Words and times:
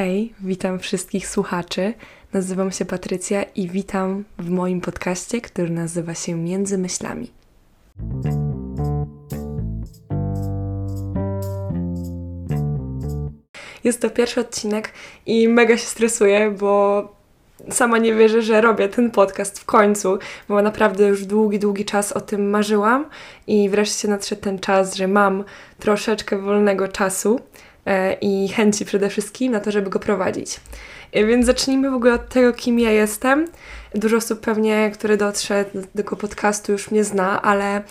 Hej, 0.00 0.34
witam 0.40 0.78
wszystkich 0.78 1.28
słuchaczy. 1.28 1.94
Nazywam 2.32 2.70
się 2.70 2.84
Patrycja 2.84 3.42
i 3.42 3.68
witam 3.68 4.24
w 4.38 4.50
moim 4.50 4.80
podcaście, 4.80 5.40
który 5.40 5.70
nazywa 5.70 6.14
się 6.14 6.34
Między 6.34 6.78
Myślami. 6.78 7.30
Jest 13.84 14.02
to 14.02 14.10
pierwszy 14.10 14.40
odcinek 14.40 14.92
i 15.26 15.48
mega 15.48 15.76
się 15.76 15.86
stresuję, 15.86 16.50
bo 16.50 17.02
sama 17.70 17.98
nie 17.98 18.14
wierzę, 18.14 18.42
że 18.42 18.60
robię 18.60 18.88
ten 18.88 19.10
podcast 19.10 19.58
w 19.58 19.64
końcu, 19.64 20.18
bo 20.48 20.62
naprawdę 20.62 21.06
już 21.06 21.26
długi, 21.26 21.58
długi 21.58 21.84
czas 21.84 22.12
o 22.12 22.20
tym 22.20 22.50
marzyłam 22.50 23.06
i 23.46 23.68
wreszcie 23.68 24.08
nadszedł 24.08 24.42
ten 24.42 24.58
czas, 24.58 24.94
że 24.94 25.08
mam 25.08 25.44
troszeczkę 25.78 26.38
wolnego 26.38 26.88
czasu 26.88 27.40
i 28.20 28.48
chęci 28.48 28.84
przede 28.84 29.08
wszystkim 29.08 29.52
na 29.52 29.60
to, 29.60 29.70
żeby 29.70 29.90
go 29.90 29.98
prowadzić. 29.98 30.60
E, 31.12 31.24
więc 31.24 31.46
zacznijmy 31.46 31.90
w 31.90 31.94
ogóle 31.94 32.14
od 32.14 32.28
tego, 32.28 32.52
kim 32.52 32.78
ja 32.78 32.90
jestem. 32.90 33.46
Dużo 33.94 34.16
osób 34.16 34.40
pewnie, 34.40 34.90
które 34.94 35.16
dotrze 35.16 35.64
do 35.74 35.82
tego 35.96 36.16
podcastu 36.16 36.72
już 36.72 36.90
mnie 36.90 37.04
zna, 37.04 37.42
ale 37.42 37.82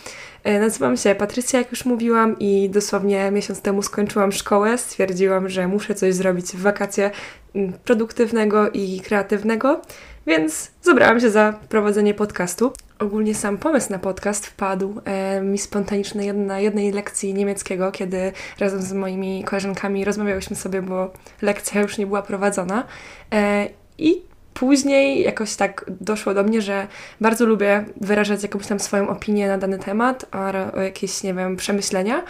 e, 0.43 0.59
nazywam 0.59 0.97
się 0.97 1.15
Patrycja, 1.15 1.59
jak 1.59 1.71
już 1.71 1.85
mówiłam 1.85 2.39
i 2.39 2.69
dosłownie 2.69 3.31
miesiąc 3.31 3.61
temu 3.61 3.81
skończyłam 3.81 4.31
szkołę. 4.31 4.77
Stwierdziłam, 4.77 5.49
że 5.49 5.67
muszę 5.67 5.95
coś 5.95 6.13
zrobić 6.13 6.45
w 6.45 6.61
wakacje 6.61 7.11
produktywnego 7.83 8.69
i 8.69 9.01
kreatywnego, 9.01 9.81
więc 10.27 10.71
zabrałam 10.81 11.19
się 11.19 11.29
za 11.29 11.53
prowadzenie 11.69 12.13
podcastu. 12.13 12.73
Ogólnie 12.99 13.35
sam 13.35 13.57
pomysł 13.57 13.91
na 13.91 13.99
podcast 13.99 14.47
wpadł 14.47 15.01
e, 15.05 15.41
mi 15.41 15.57
spontanicznie 15.57 16.33
na 16.33 16.59
jednej 16.59 16.91
lekcji 16.91 17.33
niemieckiego, 17.33 17.91
kiedy 17.91 18.31
razem 18.59 18.81
z 18.81 18.93
moimi 18.93 19.43
koleżankami 19.43 20.05
rozmawiałyśmy 20.05 20.55
sobie, 20.55 20.81
bo 20.81 21.13
lekcja 21.41 21.81
już 21.81 21.97
nie 21.97 22.07
była 22.07 22.21
prowadzona. 22.21 22.83
E, 23.33 23.67
I 23.97 24.21
później 24.53 25.23
jakoś 25.23 25.55
tak 25.55 25.85
doszło 26.01 26.33
do 26.33 26.43
mnie, 26.43 26.61
że 26.61 26.87
bardzo 27.21 27.45
lubię 27.45 27.85
wyrażać 28.01 28.43
jakąś 28.43 28.67
tam 28.67 28.79
swoją 28.79 29.09
opinię 29.09 29.47
na 29.47 29.57
dany 29.57 29.79
temat, 29.79 30.25
o, 30.75 30.81
jakieś, 30.81 31.23
nie 31.23 31.33
wiem, 31.33 31.57
przemyślenia. 31.57 32.23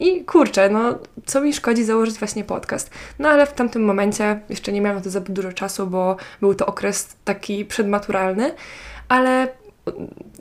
I 0.00 0.24
kurczę, 0.24 0.70
no 0.70 0.98
co 1.26 1.40
mi 1.40 1.52
szkodzi 1.52 1.84
założyć 1.84 2.18
właśnie 2.18 2.44
podcast. 2.44 2.90
No 3.18 3.28
ale 3.28 3.46
w 3.46 3.52
tamtym 3.52 3.84
momencie 3.84 4.40
jeszcze 4.48 4.72
nie 4.72 4.80
miałam 4.80 4.96
na 4.96 5.04
to 5.04 5.10
za 5.10 5.20
dużo 5.20 5.52
czasu, 5.52 5.86
bo 5.86 6.16
był 6.40 6.54
to 6.54 6.66
okres 6.66 7.16
taki 7.24 7.64
przedmaturalny, 7.64 8.54
ale 9.08 9.63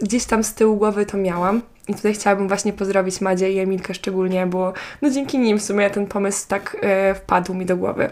gdzieś 0.02 0.26
tam 0.26 0.44
z 0.44 0.54
tyłu 0.54 0.78
głowy 0.78 1.06
to 1.06 1.18
miałam. 1.18 1.62
I 1.88 1.96
tutaj 1.96 2.14
chciałabym 2.14 2.48
właśnie 2.48 2.74
pozdrowić 2.74 3.22
Madzie 3.22 3.52
i 3.52 3.60
Emilkę 3.60 3.94
szczególnie, 3.94 4.48
bo 4.48 4.74
no 5.02 5.10
dzięki 5.10 5.40
nim 5.40 5.60
w 5.60 5.64
sumie 5.64 5.90
ten 5.90 6.08
pomysł 6.08 6.48
tak 6.48 6.78
e, 6.82 7.16
wpadł 7.16 7.54
mi 7.54 7.66
do 7.66 7.78
głowy. 7.78 8.10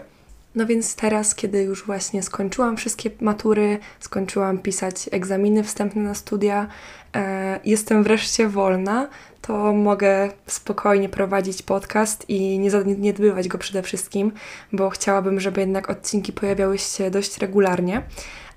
No 0.54 0.66
więc 0.66 0.96
teraz, 0.96 1.34
kiedy 1.34 1.62
już 1.62 1.86
właśnie 1.86 2.22
skończyłam 2.22 2.76
wszystkie 2.76 3.10
matury, 3.20 3.78
skończyłam 4.00 4.58
pisać 4.58 5.08
egzaminy 5.12 5.62
wstępne 5.62 6.02
na 6.02 6.14
studia, 6.14 6.66
e, 7.16 7.60
jestem 7.64 8.02
wreszcie 8.02 8.48
wolna, 8.48 9.08
to 9.42 9.72
mogę 9.72 10.30
spokojnie 10.46 11.08
prowadzić 11.08 11.62
podcast 11.62 12.24
i 12.28 12.58
nie 12.58 12.70
zaniedbywać 12.70 13.48
go 13.48 13.58
przede 13.58 13.82
wszystkim, 13.82 14.32
bo 14.72 14.90
chciałabym, 14.90 15.40
żeby 15.40 15.60
jednak 15.60 15.90
odcinki 15.90 16.32
pojawiały 16.32 16.78
się 16.78 17.10
dość 17.10 17.38
regularnie. 17.38 18.02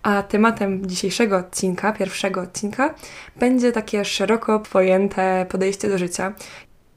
A 0.06 0.23
tematem 0.23 0.86
dzisiejszego 0.86 1.38
odcinka, 1.38 1.94
pierwszego 1.94 2.42
odcinka, 2.42 2.95
będzie 3.36 3.72
takie 3.72 4.06
szeroko 4.06 4.59
pojęte 4.59 5.45
podejście 5.50 5.89
do 5.89 5.97
życia. 5.97 6.34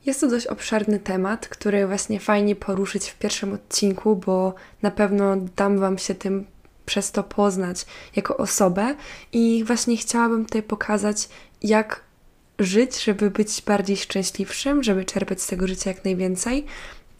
Jest 0.06 0.20
to 0.20 0.28
dość 0.28 0.46
obszerny 0.46 0.98
temat, 0.98 1.48
który 1.48 1.86
właśnie 1.86 2.20
fajnie 2.20 2.56
poruszyć 2.56 3.08
w 3.08 3.18
pierwszym 3.18 3.52
odcinku, 3.52 4.16
bo 4.16 4.54
na 4.82 4.90
pewno 4.90 5.36
dam 5.56 5.78
Wam 5.78 5.98
się 5.98 6.14
tym 6.14 6.44
przez 6.86 7.12
to 7.12 7.22
poznać 7.22 7.86
jako 8.16 8.36
osobę 8.36 8.94
i 9.32 9.64
właśnie 9.66 9.96
chciałabym 9.96 10.44
tutaj 10.44 10.62
pokazać, 10.62 11.28
jak 11.62 12.00
żyć, 12.58 13.04
żeby 13.04 13.30
być 13.30 13.62
bardziej 13.62 13.96
szczęśliwszym, 13.96 14.82
żeby 14.82 15.04
czerpać 15.04 15.42
z 15.42 15.46
tego 15.46 15.66
życia 15.66 15.90
jak 15.90 16.04
najwięcej 16.04 16.66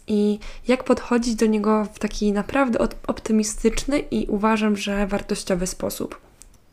i 0.09 0.39
jak 0.69 0.85
podchodzić 0.85 1.35
do 1.35 1.47
niego 1.47 1.87
w 1.95 1.99
taki 1.99 2.33
naprawdę 2.33 2.79
optymistyczny 3.07 3.99
i 3.99 4.27
uważam, 4.27 4.77
że 4.77 5.07
wartościowy 5.07 5.67
sposób. 5.67 6.21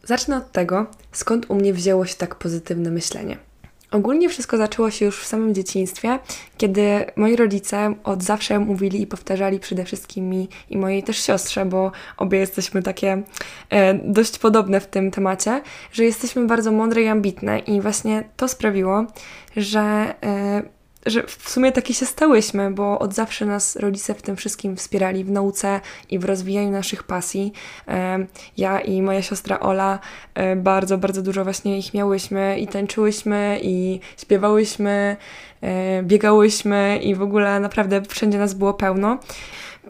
Zacznę 0.03 0.37
od 0.37 0.51
tego, 0.51 0.85
skąd 1.11 1.45
u 1.49 1.55
mnie 1.55 1.73
wzięło 1.73 2.05
się 2.05 2.15
tak 2.15 2.35
pozytywne 2.35 2.91
myślenie. 2.91 3.37
Ogólnie 3.91 4.29
wszystko 4.29 4.57
zaczęło 4.57 4.91
się 4.91 5.05
już 5.05 5.21
w 5.21 5.25
samym 5.25 5.55
dzieciństwie, 5.55 6.19
kiedy 6.57 7.05
moi 7.15 7.35
rodzice 7.35 7.95
od 8.03 8.23
zawsze 8.23 8.59
mówili 8.59 9.01
i 9.01 9.07
powtarzali 9.07 9.59
przede 9.59 9.85
wszystkim 9.85 10.29
mi 10.29 10.49
i 10.69 10.77
mojej 10.77 11.03
też 11.03 11.17
siostrze, 11.17 11.65
bo 11.65 11.91
obie 12.17 12.37
jesteśmy 12.37 12.83
takie 12.83 13.23
e, 13.69 13.93
dość 13.93 14.39
podobne 14.39 14.79
w 14.79 14.87
tym 14.87 15.11
temacie, 15.11 15.61
że 15.91 16.03
jesteśmy 16.03 16.47
bardzo 16.47 16.71
mądre 16.71 17.01
i 17.01 17.07
ambitne 17.07 17.59
i 17.59 17.81
właśnie 17.81 18.23
to 18.37 18.47
sprawiło, 18.47 19.05
że 19.57 20.15
e, 20.23 20.74
że 21.05 21.23
w 21.23 21.49
sumie 21.49 21.71
takie 21.71 21.93
się 21.93 22.05
stałyśmy, 22.05 22.71
bo 22.71 22.99
od 22.99 23.13
zawsze 23.13 23.45
nas 23.45 23.75
rodzice 23.75 24.13
w 24.13 24.21
tym 24.21 24.35
wszystkim 24.35 24.75
wspierali 24.75 25.23
w 25.23 25.31
nauce 25.31 25.81
i 26.09 26.19
w 26.19 26.25
rozwijaniu 26.25 26.71
naszych 26.71 27.03
pasji. 27.03 27.53
Ja 28.57 28.79
i 28.79 29.01
moja 29.01 29.21
siostra 29.21 29.59
Ola 29.59 29.99
e, 30.33 30.55
bardzo, 30.55 30.97
bardzo 30.97 31.21
dużo 31.21 31.43
właśnie 31.43 31.77
ich 31.77 31.93
miałyśmy 31.93 32.59
i 32.59 32.67
tańczyłyśmy 32.67 33.59
i 33.61 33.99
śpiewałyśmy, 34.17 35.17
e, 35.61 36.03
biegałyśmy 36.03 36.99
i 37.03 37.15
w 37.15 37.21
ogóle 37.21 37.59
naprawdę 37.59 38.01
wszędzie 38.01 38.37
nas 38.37 38.53
było 38.53 38.73
pełno 38.73 39.17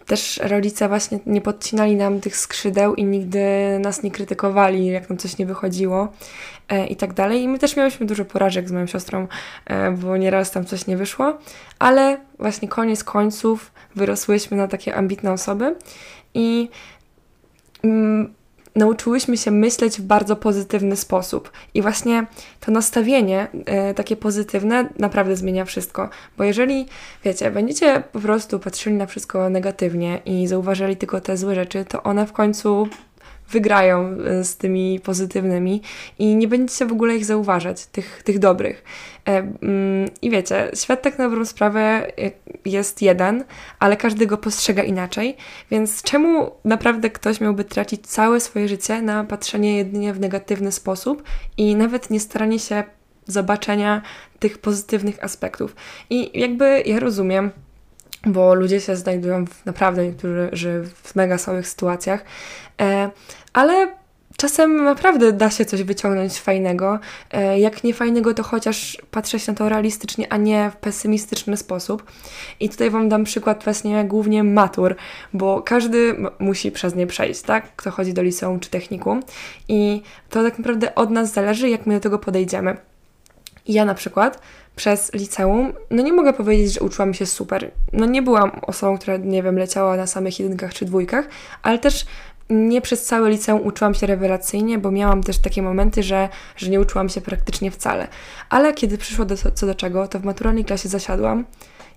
też 0.05 0.39
rodzice 0.43 0.87
właśnie 0.87 1.19
nie 1.25 1.41
podcinali 1.41 1.95
nam 1.95 2.21
tych 2.21 2.37
skrzydeł 2.37 2.95
i 2.95 3.03
nigdy 3.03 3.45
nas 3.79 4.03
nie 4.03 4.11
krytykowali, 4.11 4.85
jak 4.85 5.09
nam 5.09 5.17
coś 5.17 5.37
nie 5.37 5.45
wychodziło 5.45 6.07
e, 6.69 6.87
i 6.87 6.95
tak 6.95 7.13
dalej. 7.13 7.41
I 7.41 7.47
my 7.47 7.59
też 7.59 7.75
miałyśmy 7.75 8.05
dużo 8.05 8.25
porażek 8.25 8.69
z 8.69 8.71
moją 8.71 8.87
siostrą, 8.87 9.27
e, 9.65 9.91
bo 9.91 10.17
nieraz 10.17 10.51
tam 10.51 10.65
coś 10.65 10.87
nie 10.87 10.97
wyszło, 10.97 11.37
ale 11.79 12.17
właśnie 12.39 12.67
koniec 12.67 13.03
końców 13.03 13.71
wyrosłyśmy 13.95 14.57
na 14.57 14.67
takie 14.67 14.95
ambitne 14.95 15.31
osoby 15.31 15.75
i 16.33 16.69
mm, 17.83 18.33
nauczyłyśmy 18.75 19.37
się 19.37 19.51
myśleć 19.51 19.97
w 19.97 20.01
bardzo 20.01 20.35
pozytywny 20.35 20.95
sposób. 20.95 21.51
I 21.73 21.81
właśnie 21.81 22.25
to 22.59 22.71
nastawienie 22.71 23.47
e, 23.65 23.93
takie 23.93 24.15
pozytywne 24.15 24.89
naprawdę 24.99 25.35
zmienia 25.35 25.65
wszystko. 25.65 26.09
Bo 26.37 26.43
jeżeli, 26.43 26.85
wiecie, 27.23 27.51
będziecie 27.51 28.03
po 28.11 28.19
prostu 28.19 28.59
patrzyli 28.59 28.95
na 28.95 29.05
wszystko 29.05 29.49
negatywnie 29.49 30.21
i 30.25 30.47
zauważali 30.47 30.97
tylko 30.97 31.21
te 31.21 31.37
złe 31.37 31.55
rzeczy, 31.55 31.85
to 31.85 32.03
one 32.03 32.27
w 32.27 32.33
końcu 32.33 32.87
wygrają 33.49 34.17
e, 34.25 34.43
z 34.43 34.57
tymi 34.57 34.99
pozytywnymi 34.99 35.81
i 36.19 36.35
nie 36.35 36.47
będziecie 36.47 36.85
w 36.85 36.91
ogóle 36.91 37.15
ich 37.15 37.25
zauważać, 37.25 37.85
tych, 37.85 38.23
tych 38.23 38.39
dobrych. 38.39 38.83
E, 39.27 39.37
mm, 39.37 40.09
I 40.21 40.29
wiecie, 40.29 40.71
świat 40.73 41.01
tak 41.01 41.17
na 41.17 41.29
dobrą 41.29 41.45
sprawę 41.45 41.79
e, 41.79 42.31
jest 42.65 43.01
jeden, 43.01 43.43
ale 43.79 43.97
każdy 43.97 44.27
go 44.27 44.37
postrzega 44.37 44.83
inaczej, 44.83 45.37
więc 45.71 46.03
czemu 46.03 46.51
naprawdę 46.65 47.09
ktoś 47.09 47.41
miałby 47.41 47.63
tracić 47.63 48.07
całe 48.07 48.39
swoje 48.39 48.67
życie 48.67 49.01
na 49.01 49.23
patrzenie 49.23 49.77
jedynie 49.77 50.13
w 50.13 50.19
negatywny 50.19 50.71
sposób 50.71 51.23
i 51.57 51.75
nawet 51.75 52.09
nie 52.09 52.19
staranie 52.19 52.59
się 52.59 52.83
zobaczenia 53.27 54.01
tych 54.39 54.57
pozytywnych 54.57 55.23
aspektów. 55.23 55.75
I 56.09 56.39
jakby 56.39 56.83
ja 56.85 56.99
rozumiem, 56.99 57.51
bo 58.25 58.53
ludzie 58.53 58.81
się 58.81 58.95
znajdują 58.95 59.45
w 59.45 59.65
naprawdę 59.65 60.05
niektórzy 60.05 60.49
w 61.03 61.15
mega 61.15 61.37
słabych 61.37 61.67
sytuacjach, 61.67 62.25
e, 62.81 63.09
ale 63.53 63.87
czasem 64.37 64.83
naprawdę 64.83 65.31
da 65.31 65.49
się 65.49 65.65
coś 65.65 65.83
wyciągnąć 65.83 66.39
fajnego. 66.39 66.99
E, 67.31 67.59
jak 67.59 67.83
nie 67.83 67.93
fajnego, 67.93 68.33
to 68.33 68.43
chociaż 68.43 68.97
patrzeć 69.11 69.47
na 69.47 69.53
to 69.53 69.69
realistycznie, 69.69 70.33
a 70.33 70.37
nie 70.37 70.71
w 70.71 70.75
pesymistyczny 70.75 71.57
sposób. 71.57 72.03
I 72.59 72.69
tutaj 72.69 72.89
Wam 72.89 73.09
dam 73.09 73.23
przykład 73.23 73.63
właśnie 73.63 74.05
głównie 74.05 74.43
matur, 74.43 74.95
bo 75.33 75.61
każdy 75.61 76.15
musi 76.39 76.71
przez 76.71 76.95
nie 76.95 77.07
przejść, 77.07 77.41
tak? 77.41 77.75
Kto 77.75 77.91
chodzi 77.91 78.13
do 78.13 78.21
liceum 78.21 78.59
czy 78.59 78.69
technikum. 78.69 79.23
I 79.67 80.01
to 80.29 80.43
tak 80.43 80.57
naprawdę 80.57 80.95
od 80.95 81.09
nas 81.09 81.33
zależy, 81.33 81.69
jak 81.69 81.85
my 81.85 81.93
do 81.93 81.99
tego 81.99 82.19
podejdziemy. 82.19 82.77
Ja 83.67 83.85
na 83.85 83.93
przykład 83.93 84.41
przez 84.75 85.13
liceum, 85.13 85.73
no 85.91 86.03
nie 86.03 86.13
mogę 86.13 86.33
powiedzieć, 86.33 86.73
że 86.73 86.79
uczyłam 86.79 87.13
się 87.13 87.25
super. 87.25 87.71
No 87.93 88.05
nie 88.05 88.21
byłam 88.21 88.51
osobą, 88.61 88.97
która, 88.97 89.17
nie 89.17 89.43
wiem, 89.43 89.57
leciała 89.57 89.97
na 89.97 90.07
samych 90.07 90.39
jedynkach 90.39 90.73
czy 90.73 90.85
dwójkach, 90.85 91.27
ale 91.63 91.79
też 91.79 92.05
nie 92.49 92.81
przez 92.81 93.05
całe 93.05 93.29
liceum 93.29 93.67
uczyłam 93.67 93.93
się 93.93 94.07
rewelacyjnie, 94.07 94.77
bo 94.77 94.91
miałam 94.91 95.23
też 95.23 95.39
takie 95.39 95.61
momenty, 95.61 96.03
że, 96.03 96.29
że 96.57 96.69
nie 96.69 96.79
uczyłam 96.79 97.09
się 97.09 97.21
praktycznie 97.21 97.71
wcale. 97.71 98.07
Ale 98.49 98.73
kiedy 98.73 98.97
przyszło 98.97 99.25
do, 99.25 99.35
co 99.53 99.65
do 99.65 99.75
czego, 99.75 100.07
to 100.07 100.19
w 100.19 100.23
maturalnej 100.23 100.65
klasie 100.65 100.89
zasiadłam 100.89 101.45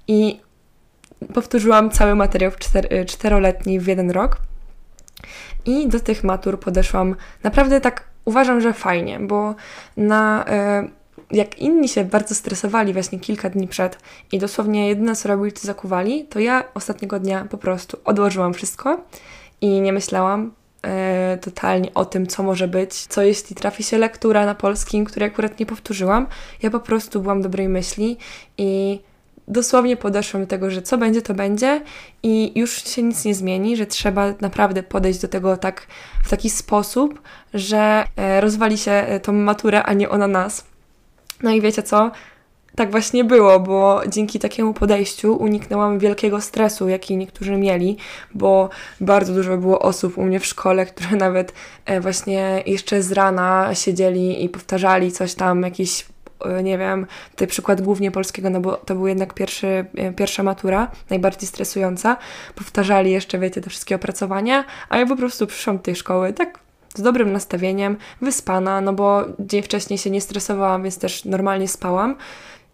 i 0.08 0.40
powtórzyłam 1.34 1.90
cały 1.90 2.14
materiał 2.14 2.52
czter, 2.58 2.88
czteroletni 3.06 3.80
w 3.80 3.86
jeden 3.86 4.10
rok. 4.10 4.36
I 5.64 5.88
do 5.88 6.00
tych 6.00 6.24
matur 6.24 6.60
podeszłam 6.60 7.16
naprawdę 7.42 7.80
tak, 7.80 8.04
uważam, 8.24 8.60
że 8.60 8.72
fajnie, 8.72 9.20
bo 9.20 9.54
na... 9.96 10.44
Jak 11.30 11.58
inni 11.58 11.88
się 11.88 12.04
bardzo 12.04 12.34
stresowali 12.34 12.92
właśnie 12.92 13.18
kilka 13.20 13.50
dni 13.50 13.68
przed 13.68 13.98
i 14.32 14.38
dosłownie 14.38 14.88
jedyne 14.88 15.16
co 15.16 15.28
robili 15.28 15.52
to 15.52 15.60
zakuwali, 15.60 16.24
to 16.24 16.38
ja 16.38 16.64
ostatniego 16.74 17.20
dnia 17.20 17.46
po 17.50 17.58
prostu 17.58 17.98
odłożyłam 18.04 18.54
wszystko 18.54 19.00
i 19.60 19.80
nie 19.80 19.92
myślałam 19.92 20.52
e, 20.82 21.38
totalnie 21.42 21.94
o 21.94 22.04
tym, 22.04 22.26
co 22.26 22.42
może 22.42 22.68
być, 22.68 22.94
co 22.94 23.22
jeśli 23.22 23.56
trafi 23.56 23.82
się 23.82 23.98
lektura 23.98 24.46
na 24.46 24.54
polskim, 24.54 25.04
której 25.04 25.28
akurat 25.28 25.60
nie 25.60 25.66
powtórzyłam. 25.66 26.26
Ja 26.62 26.70
po 26.70 26.80
prostu 26.80 27.20
byłam 27.20 27.42
dobrej 27.42 27.68
myśli 27.68 28.16
i 28.58 29.00
dosłownie 29.48 29.96
podeszłam 29.96 30.42
do 30.42 30.46
tego, 30.46 30.70
że 30.70 30.82
co 30.82 30.98
będzie, 30.98 31.22
to 31.22 31.34
będzie 31.34 31.80
i 32.22 32.52
już 32.58 32.84
się 32.84 33.02
nic 33.02 33.24
nie 33.24 33.34
zmieni, 33.34 33.76
że 33.76 33.86
trzeba 33.86 34.34
naprawdę 34.40 34.82
podejść 34.82 35.20
do 35.20 35.28
tego 35.28 35.56
tak 35.56 35.86
w 36.24 36.28
taki 36.30 36.50
sposób, 36.50 37.22
że 37.54 38.04
e, 38.16 38.40
rozwali 38.40 38.78
się 38.78 38.92
e, 38.92 39.20
tą 39.20 39.32
maturę, 39.32 39.82
a 39.82 39.92
nie 39.92 40.08
ona 40.08 40.26
nas. 40.26 40.64
No 41.42 41.50
i 41.50 41.60
wiecie 41.60 41.82
co? 41.82 42.10
Tak 42.78 42.90
właśnie 42.90 43.24
było, 43.24 43.60
bo 43.60 44.00
dzięki 44.08 44.38
takiemu 44.38 44.74
podejściu 44.74 45.36
uniknęłam 45.36 45.98
wielkiego 45.98 46.40
stresu, 46.40 46.88
jaki 46.88 47.16
niektórzy 47.16 47.56
mieli, 47.56 47.96
bo 48.34 48.68
bardzo 49.00 49.34
dużo 49.34 49.56
było 49.56 49.78
osób 49.78 50.18
u 50.18 50.22
mnie 50.22 50.40
w 50.40 50.46
szkole, 50.46 50.86
które 50.86 51.16
nawet 51.26 51.52
e, 51.84 52.00
właśnie 52.00 52.62
jeszcze 52.66 53.02
z 53.02 53.12
rana 53.12 53.74
siedzieli 53.74 54.44
i 54.44 54.48
powtarzali 54.48 55.12
coś 55.12 55.34
tam, 55.34 55.62
jakieś 55.62 56.06
e, 56.44 56.62
nie 56.62 56.78
wiem, 56.78 57.06
tutaj 57.30 57.48
przykład 57.48 57.80
głównie 57.80 58.10
polskiego, 58.10 58.50
no 58.50 58.60
bo 58.60 58.72
to 58.76 58.94
był 58.94 59.06
jednak 59.06 59.34
pierwszy, 59.34 59.84
e, 59.96 60.12
pierwsza 60.12 60.42
matura, 60.42 60.90
najbardziej 61.10 61.48
stresująca. 61.48 62.16
Powtarzali 62.54 63.10
jeszcze, 63.10 63.38
wiecie, 63.38 63.60
te 63.60 63.70
wszystkie 63.70 63.96
opracowania, 63.96 64.64
a 64.88 64.98
ja 64.98 65.06
po 65.06 65.16
prostu 65.16 65.46
przyszłam 65.46 65.76
do 65.76 65.82
tej 65.82 65.96
szkoły 65.96 66.32
tak 66.32 66.67
z 66.94 67.02
dobrym 67.02 67.32
nastawieniem, 67.32 67.96
wyspana, 68.20 68.80
no 68.80 68.92
bo 68.92 69.24
dzień 69.38 69.62
wcześniej 69.62 69.98
się 69.98 70.10
nie 70.10 70.20
stresowałam, 70.20 70.82
więc 70.82 70.98
też 70.98 71.24
normalnie 71.24 71.68
spałam. 71.68 72.16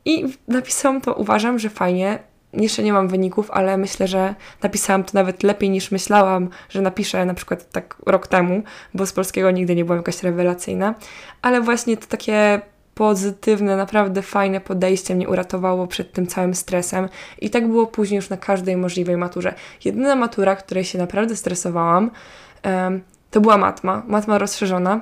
I 0.04 0.24
napisałam 0.48 1.00
to, 1.00 1.14
uważam, 1.14 1.58
że 1.58 1.70
fajnie. 1.70 2.18
Jeszcze 2.52 2.82
nie 2.82 2.92
mam 2.92 3.08
wyników, 3.08 3.50
ale 3.50 3.76
myślę, 3.76 4.08
że 4.08 4.34
napisałam 4.62 5.04
to 5.04 5.10
nawet 5.14 5.42
lepiej 5.42 5.70
niż 5.70 5.90
myślałam, 5.90 6.48
że 6.68 6.82
napiszę 6.82 7.24
na 7.24 7.34
przykład 7.34 7.70
tak 7.70 7.96
rok 8.06 8.26
temu, 8.26 8.62
bo 8.94 9.06
z 9.06 9.12
polskiego 9.12 9.50
nigdy 9.50 9.76
nie 9.76 9.84
byłam 9.84 9.98
jakaś 9.98 10.22
rewelacyjna. 10.22 10.94
Ale 11.42 11.60
właśnie 11.60 11.96
to 11.96 12.06
takie 12.06 12.60
pozytywne, 12.94 13.76
naprawdę 13.76 14.22
fajne 14.22 14.60
podejście 14.60 15.14
mnie 15.14 15.28
uratowało 15.28 15.86
przed 15.86 16.12
tym 16.12 16.26
całym 16.26 16.54
stresem. 16.54 17.08
I 17.40 17.50
tak 17.50 17.68
było 17.68 17.86
później 17.86 18.16
już 18.16 18.30
na 18.30 18.36
każdej 18.36 18.76
możliwej 18.76 19.16
maturze. 19.16 19.54
Jedyna 19.84 20.16
matura, 20.16 20.56
której 20.56 20.84
się 20.84 20.98
naprawdę 20.98 21.36
stresowałam, 21.36 22.10
to 23.34 23.40
była 23.40 23.58
matma, 23.58 24.02
matma 24.06 24.38
rozszerzona 24.38 25.00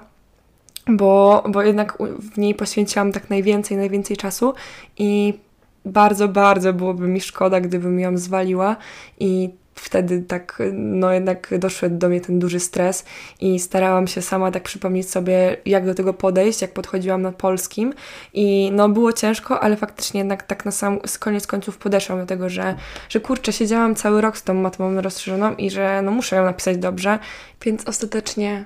bo, 0.89 1.45
bo 1.49 1.63
jednak 1.63 1.99
w 2.33 2.39
niej 2.39 2.55
poświęciłam 2.55 3.13
tak 3.13 3.31
najwięcej, 3.31 3.77
najwięcej 3.77 4.17
czasu 4.17 4.55
i 4.99 5.39
bardzo, 5.85 6.29
bardzo 6.29 6.73
byłoby 6.73 7.09
mi 7.09 7.21
szkoda, 7.21 7.61
gdybym 7.61 8.01
ją 8.01 8.19
zwaliła 8.19 8.77
i 9.21 9.51
wtedy 9.75 10.23
tak, 10.23 10.63
no 10.73 11.13
jednak 11.13 11.49
doszedł 11.59 11.99
do 11.99 12.09
mnie 12.09 12.21
ten 12.21 12.39
duży 12.39 12.61
stres 12.61 13.05
i 13.41 13.59
starałam 13.59 14.07
się 14.07 14.23
sama 14.23 14.51
tak 14.51 14.63
przypomnieć 14.63 15.11
sobie, 15.11 15.57
jak 15.67 15.87
do 15.87 15.95
tego 15.95 16.15
podejść, 16.15 16.63
jak 16.63 16.73
podchodziłam 16.73 17.23
na 17.23 17.33
polskim. 17.33 17.95
I 18.33 18.71
no 18.73 18.89
było 18.89 19.13
ciężko, 19.13 19.61
ale 19.61 19.77
faktycznie 19.77 20.21
jednak 20.21 20.43
tak 20.43 20.65
na 20.65 20.71
sam 20.71 20.99
koniec 21.21 21.47
końców 21.47 21.79
podeszłam 21.79 22.19
do 22.19 22.27
tego, 22.27 22.49
że, 22.49 22.75
że 23.09 23.21
kurczę, 23.21 23.53
siedziałam 23.53 23.95
cały 23.95 24.21
rok 24.21 24.37
z 24.39 24.43
tą 24.43 24.55
matmą 24.55 25.01
rozszerzoną 25.01 25.55
i 25.55 25.71
że 25.71 26.03
no 26.03 26.11
muszę 26.11 26.37
ją 26.37 26.45
napisać 26.45 26.77
dobrze, 26.77 27.19
więc 27.63 27.89
ostatecznie 27.89 28.65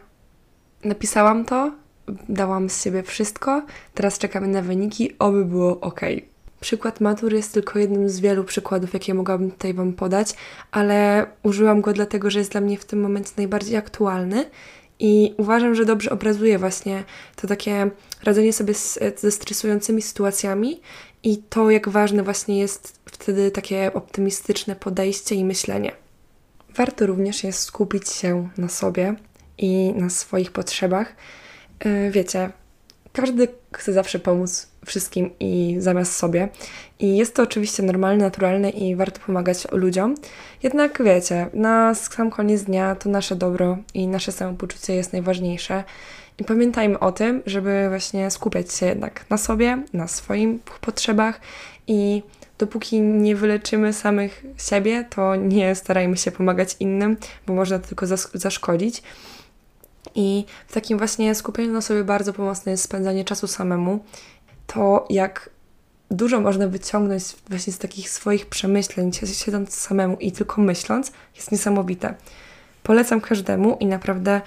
napisałam 0.85 1.45
to, 1.45 1.73
dałam 2.29 2.71
z 2.71 2.85
siebie 2.85 3.03
wszystko, 3.03 3.63
teraz 3.95 4.19
czekamy 4.19 4.49
na 4.49 4.63
wyniki, 4.63 5.19
oby 5.19 5.45
było 5.45 5.81
ok. 5.81 6.01
Przykład 6.67 7.01
matur 7.01 7.35
jest 7.35 7.55
tylko 7.55 7.79
jednym 7.79 8.09
z 8.09 8.21
wielu 8.21 8.45
przykładów, 8.45 8.93
jakie 8.93 9.15
mogłabym 9.15 9.51
tutaj 9.51 9.75
Wam 9.75 9.93
podać, 9.93 10.35
ale 10.71 11.27
użyłam 11.43 11.81
go 11.81 11.93
dlatego, 11.93 12.31
że 12.31 12.39
jest 12.39 12.53
dla 12.53 12.61
mnie 12.61 12.79
w 12.79 12.85
tym 12.85 13.01
momencie 13.01 13.31
najbardziej 13.37 13.77
aktualny 13.77 14.51
i 14.99 15.35
uważam, 15.37 15.75
że 15.75 15.85
dobrze 15.85 16.11
obrazuje 16.11 16.59
właśnie 16.59 17.05
to 17.37 17.47
takie 17.47 17.91
radzenie 18.23 18.53
sobie 18.53 18.75
z, 18.75 18.99
ze 19.17 19.31
stresującymi 19.31 20.03
sytuacjami 20.03 20.81
i 21.23 21.39
to, 21.39 21.71
jak 21.71 21.89
ważne 21.89 22.23
właśnie 22.23 22.59
jest 22.59 23.01
wtedy 23.05 23.51
takie 23.51 23.93
optymistyczne 23.95 24.77
podejście 24.77 25.35
i 25.35 25.45
myślenie. 25.45 25.93
Warto 26.77 27.07
również 27.07 27.45
jest 27.45 27.59
skupić 27.59 28.09
się 28.09 28.49
na 28.59 28.69
sobie 28.69 29.15
i 29.59 29.93
na 29.97 30.11
swoich 30.11 30.53
potrzebach, 30.53 31.15
E, 31.79 32.11
wiecie, 32.11 32.51
każdy 33.17 33.49
chce 33.73 33.93
zawsze 33.93 34.19
pomóc 34.19 34.69
wszystkim 34.87 35.31
i 35.41 35.77
zamiast 35.79 36.17
sobie. 36.17 36.49
I 36.99 37.17
jest 37.17 37.35
to 37.35 37.43
oczywiście 37.43 37.83
normalne, 37.83 38.25
naturalne 38.25 38.71
i 38.71 38.97
warto 38.97 39.21
pomagać 39.27 39.67
ludziom. 39.73 40.15
Jednak 40.63 41.03
wiecie, 41.05 41.47
na 41.55 41.95
sam 41.95 42.31
koniec 42.31 42.63
dnia 42.63 42.95
to 42.95 43.09
nasze 43.09 43.37
dobro 43.37 43.79
i 43.95 44.07
nasze 44.09 44.33
samopoczucie 44.33 44.95
jest 44.95 45.13
najważniejsze. 45.13 45.85
I 46.39 46.45
pamiętajmy 46.45 46.99
o 46.99 47.13
tym, 47.13 47.43
żeby 47.47 47.87
właśnie 47.89 48.31
skupiać 48.31 48.73
się 48.73 48.87
jednak 48.87 49.25
na 49.31 49.39
sobie, 49.39 49.83
na 49.93 50.09
swoich 50.09 50.61
potrzebach 50.81 51.41
i 51.87 52.23
dopóki 52.59 53.01
nie 53.01 53.37
wyleczymy 53.37 53.93
samych 53.93 54.45
siebie, 54.59 55.05
to 55.11 55.37
nie 55.37 55.75
starajmy 55.75 56.17
się 56.17 56.31
pomagać 56.31 56.77
innym, 56.81 57.17
bo 57.47 57.55
można 57.55 57.79
tylko 57.79 58.07
zaszkodzić. 58.35 59.03
I 60.15 60.45
w 60.69 60.73
takim 60.73 60.99
właśnie 60.99 61.35
skupieniu 61.35 61.73
na 61.73 61.81
sobie 61.81 62.05
bardzo 62.05 62.33
pomocne 62.33 62.73
jest 62.73 62.85
spędzanie 62.85 63.25
czasu 63.25 63.47
samemu. 63.47 64.05
To 64.67 65.07
jak 65.11 65.51
dużo 66.11 66.41
można 66.41 66.69
wyciągnąć 66.69 67.25
właśnie 67.49 67.73
z 67.73 67.79
takich 67.79 68.11
swoich 68.11 68.47
przemyśleń, 68.47 69.11
siedząc 69.13 69.75
samemu 69.75 70.17
i 70.17 70.33
tylko 70.33 70.63
myśląc, 70.63 71.13
jest 71.37 71.53
niesamowite. 71.53 72.15
Polecam 72.83 73.21
każdemu 73.21 73.77
i 73.81 73.87
naprawdę 73.87 74.41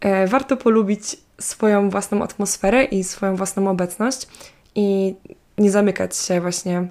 e, 0.00 0.26
warto 0.26 0.56
polubić 0.56 1.16
swoją 1.40 1.90
własną 1.90 2.22
atmosferę 2.22 2.84
i 2.84 3.04
swoją 3.04 3.36
własną 3.36 3.70
obecność 3.70 4.28
i 4.74 5.14
nie 5.58 5.70
zamykać 5.70 6.16
się 6.16 6.40
właśnie 6.40 6.88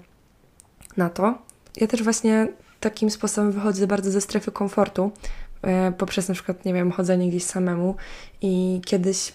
na 0.98 1.10
to. 1.10 1.38
Ja 1.76 1.88
też 1.88 2.04
właśnie 2.04 2.48
takim 2.80 3.12
sposobem 3.12 3.52
wychodzę 3.52 3.88
bardzo 3.88 4.12
ze 4.12 4.22
strefy 4.22 4.52
komfortu, 4.52 5.12
poprzez 5.98 6.28
na 6.28 6.34
przykład, 6.34 6.66
nie 6.66 6.74
wiem, 6.74 6.92
chodzenie 6.92 7.30
gdzieś 7.30 7.44
samemu 7.44 7.96
i 8.42 8.82
kiedyś 8.86 9.34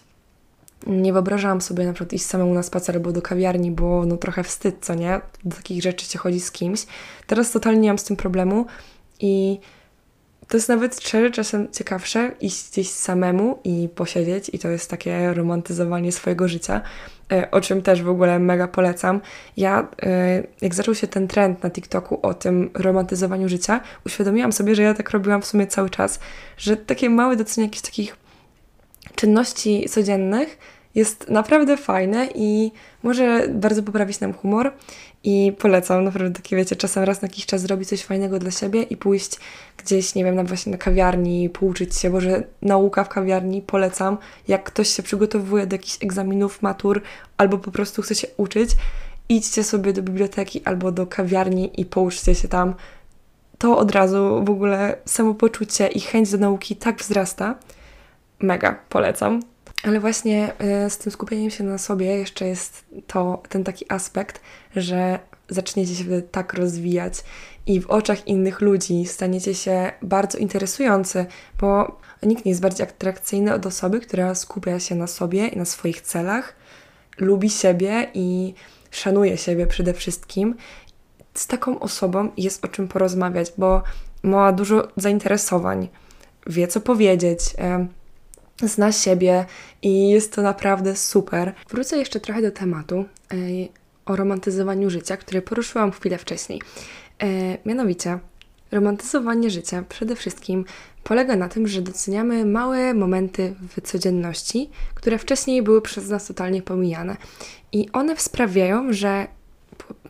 nie 0.87 1.12
wyobrażałam 1.12 1.61
sobie 1.61 1.87
na 1.87 1.93
przykład 1.93 2.12
iść 2.12 2.27
samemu 2.27 2.55
na 2.55 2.62
spacer 2.62 2.97
albo 2.97 3.12
do 3.12 3.23
kawiarni, 3.23 3.71
bo 3.71 4.06
no 4.06 4.17
trochę 4.17 4.44
wstyd, 4.44 4.77
co 4.81 4.94
nie? 4.94 5.21
Do 5.44 5.56
takich 5.56 5.82
rzeczy 5.82 6.06
się 6.06 6.19
chodzi 6.19 6.41
z 6.41 6.50
kimś. 6.50 6.87
Teraz 7.27 7.50
totalnie 7.50 7.81
nie 7.81 7.88
mam 7.88 7.99
z 7.99 8.05
tym 8.05 8.17
problemu 8.17 8.67
i 9.21 9.59
to 10.48 10.56
jest 10.56 10.69
nawet 10.69 11.00
szczerze 11.00 11.31
czasem 11.31 11.72
ciekawsze 11.72 12.32
iść 12.40 12.70
gdzieś 12.70 12.90
samemu 12.90 13.59
i 13.64 13.88
posiedzieć 13.94 14.50
i 14.52 14.59
to 14.59 14.68
jest 14.68 14.90
takie 14.90 15.35
romantyzowanie 15.35 16.12
swojego 16.12 16.49
życia, 16.49 16.80
e, 17.32 17.50
o 17.50 17.61
czym 17.61 17.82
też 17.82 18.02
w 18.02 18.09
ogóle 18.09 18.38
mega 18.38 18.68
polecam. 18.68 19.20
Ja, 19.56 19.88
e, 20.02 20.42
jak 20.61 20.75
zaczął 20.75 20.94
się 20.94 21.06
ten 21.06 21.28
trend 21.28 21.62
na 21.62 21.70
TikToku 21.70 22.18
o 22.23 22.35
tym 22.35 22.70
romantyzowaniu 22.75 23.49
życia, 23.49 23.80
uświadomiłam 24.06 24.52
sobie, 24.52 24.75
że 24.75 24.82
ja 24.82 24.94
tak 24.94 25.11
robiłam 25.11 25.42
w 25.42 25.47
sumie 25.47 25.66
cały 25.66 25.90
czas, 25.90 26.20
że 26.56 26.76
takie 26.76 27.11
małe 27.11 27.37
docenienie 27.37 27.68
jakichś 27.68 27.82
takich 27.82 28.16
czynności 29.14 29.88
codziennych 29.88 30.59
jest 30.94 31.30
naprawdę 31.30 31.76
fajne 31.76 32.28
i 32.35 32.73
może 33.02 33.49
bardzo 33.49 33.82
poprawić 33.82 34.20
nam 34.20 34.32
humor 34.32 34.73
i 35.25 35.52
polecam, 35.59 36.04
naprawdę 36.04 36.30
takie 36.30 36.56
wiecie, 36.56 36.76
czasem 36.76 37.04
raz 37.04 37.23
na 37.23 37.28
jakiś 37.28 37.47
czas 37.47 37.61
zrobić 37.61 37.88
coś 37.88 38.04
fajnego 38.04 38.38
dla 38.38 38.50
siebie 38.50 38.82
i 38.82 38.97
pójść 38.97 39.37
gdzieś, 39.78 40.14
nie 40.14 40.25
wiem, 40.25 40.35
na 40.35 40.44
właśnie 40.44 40.73
na 40.73 40.78
kawiarni, 40.78 41.50
pouczyć 41.50 41.97
się, 41.97 42.11
bo 42.11 42.20
że 42.20 42.42
nauka 42.62 43.04
w 43.04 43.09
kawiarni 43.09 43.62
polecam, 43.62 44.18
jak 44.49 44.64
ktoś 44.64 44.88
się 44.88 45.02
przygotowuje 45.02 45.66
do 45.66 45.75
jakichś 45.75 46.04
egzaminów, 46.04 46.62
matur, 46.62 47.02
albo 47.37 47.59
po 47.59 47.70
prostu 47.70 48.02
chce 48.02 48.14
się 48.14 48.28
uczyć, 48.37 48.70
idźcie 49.28 49.64
sobie 49.64 49.92
do 49.92 50.02
biblioteki 50.02 50.62
albo 50.64 50.92
do 50.92 51.06
kawiarni 51.06 51.80
i 51.80 51.85
pouczcie 51.85 52.35
się 52.35 52.49
tam. 52.49 52.75
To 53.59 53.78
od 53.78 53.90
razu 53.90 54.44
w 54.44 54.50
ogóle 54.50 54.97
samopoczucie 55.04 55.87
i 55.87 56.00
chęć 56.00 56.30
do 56.30 56.38
nauki 56.38 56.76
tak 56.76 56.97
wzrasta. 56.99 57.54
Mega, 58.40 58.78
polecam. 58.88 59.40
Ale 59.82 60.00
właśnie 60.00 60.52
y, 60.87 60.90
z 60.90 60.99
tym 60.99 61.12
skupieniem 61.12 61.50
się 61.50 61.64
na 61.64 61.78
sobie 61.78 62.06
jeszcze 62.06 62.46
jest 62.46 62.84
to 63.06 63.42
ten 63.49 63.64
taki 63.64 63.92
aspekt, 63.92 64.40
że 64.76 65.18
zaczniecie 65.49 65.94
się 65.94 66.04
wtedy 66.04 66.22
tak 66.22 66.54
rozwijać 66.54 67.25
i 67.66 67.80
w 67.80 67.87
oczach 67.87 68.26
innych 68.28 68.60
ludzi 68.60 69.06
staniecie 69.06 69.54
się 69.54 69.92
bardzo 70.02 70.38
interesujący, 70.38 71.26
bo 71.60 71.99
nikt 72.22 72.44
nie 72.44 72.50
jest 72.50 72.62
bardziej 72.62 72.87
atrakcyjny 72.87 73.54
od 73.54 73.66
osoby, 73.66 74.00
która 74.00 74.34
skupia 74.34 74.80
się 74.80 74.94
na 74.94 75.06
sobie 75.06 75.49
i 75.49 75.58
na 75.58 75.64
swoich 75.64 76.00
celach, 76.00 76.56
lubi 77.18 77.50
siebie 77.50 78.10
i 78.14 78.54
szanuje 78.90 79.37
siebie 79.37 79.66
przede 79.66 79.94
wszystkim. 79.94 80.54
Z 81.34 81.46
taką 81.46 81.80
osobą 81.80 82.30
jest 82.37 82.64
o 82.64 82.68
czym 82.68 82.88
porozmawiać, 82.88 83.52
bo 83.58 83.82
ma 84.22 84.52
dużo 84.52 84.88
zainteresowań, 84.96 85.88
wie 86.46 86.68
co 86.68 86.80
powiedzieć 86.80 87.40
zna 88.62 88.93
siebie 88.93 89.45
i 89.83 90.09
jest 90.09 90.33
to 90.33 90.43
naprawdę 90.43 90.97
super. 90.97 91.55
Wrócę 91.71 91.99
jeszcze 91.99 92.21
trochę 92.21 92.43
do 92.43 92.50
tematu 92.50 93.05
o 94.07 94.17
romantyzowaniu 94.17 94.90
życia, 94.90 95.17
który 95.17 95.43
poruszyłam 95.43 95.93
chwilę 95.93 96.19
wcześniej. 96.19 96.62
mianowicie, 97.67 98.19
romantyzowanie 98.73 99.50
życia 99.50 99.85
przede 99.88 100.17
wszystkim 100.17 100.64
polega 101.05 101.37
na 101.37 101.49
tym, 101.49 101.69
że 101.69 101.83
doceniamy 101.83 102.45
małe 102.45 102.95
momenty 102.95 103.55
w 103.76 103.83
codzienności, 103.83 104.71
które 104.95 105.19
wcześniej 105.19 105.62
były 105.62 105.83
przez 105.83 106.09
nas 106.09 106.26
totalnie 106.26 106.62
pomijane. 106.62 107.17
I 107.73 107.88
one 107.93 108.17
sprawiają, 108.17 108.93
że 108.93 109.26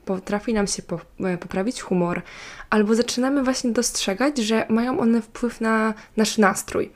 potrafi 0.04 0.54
nam 0.54 0.66
się 0.66 0.82
e, 1.20 1.38
poprawić 1.38 1.80
humor, 1.80 2.22
albo 2.70 2.94
zaczynamy 2.94 3.42
właśnie 3.42 3.70
dostrzegać, 3.70 4.38
że 4.38 4.66
mają 4.68 5.00
one 5.00 5.22
wpływ 5.22 5.60
na 5.60 5.94
nasz 6.16 6.38
nastrój. 6.38 6.90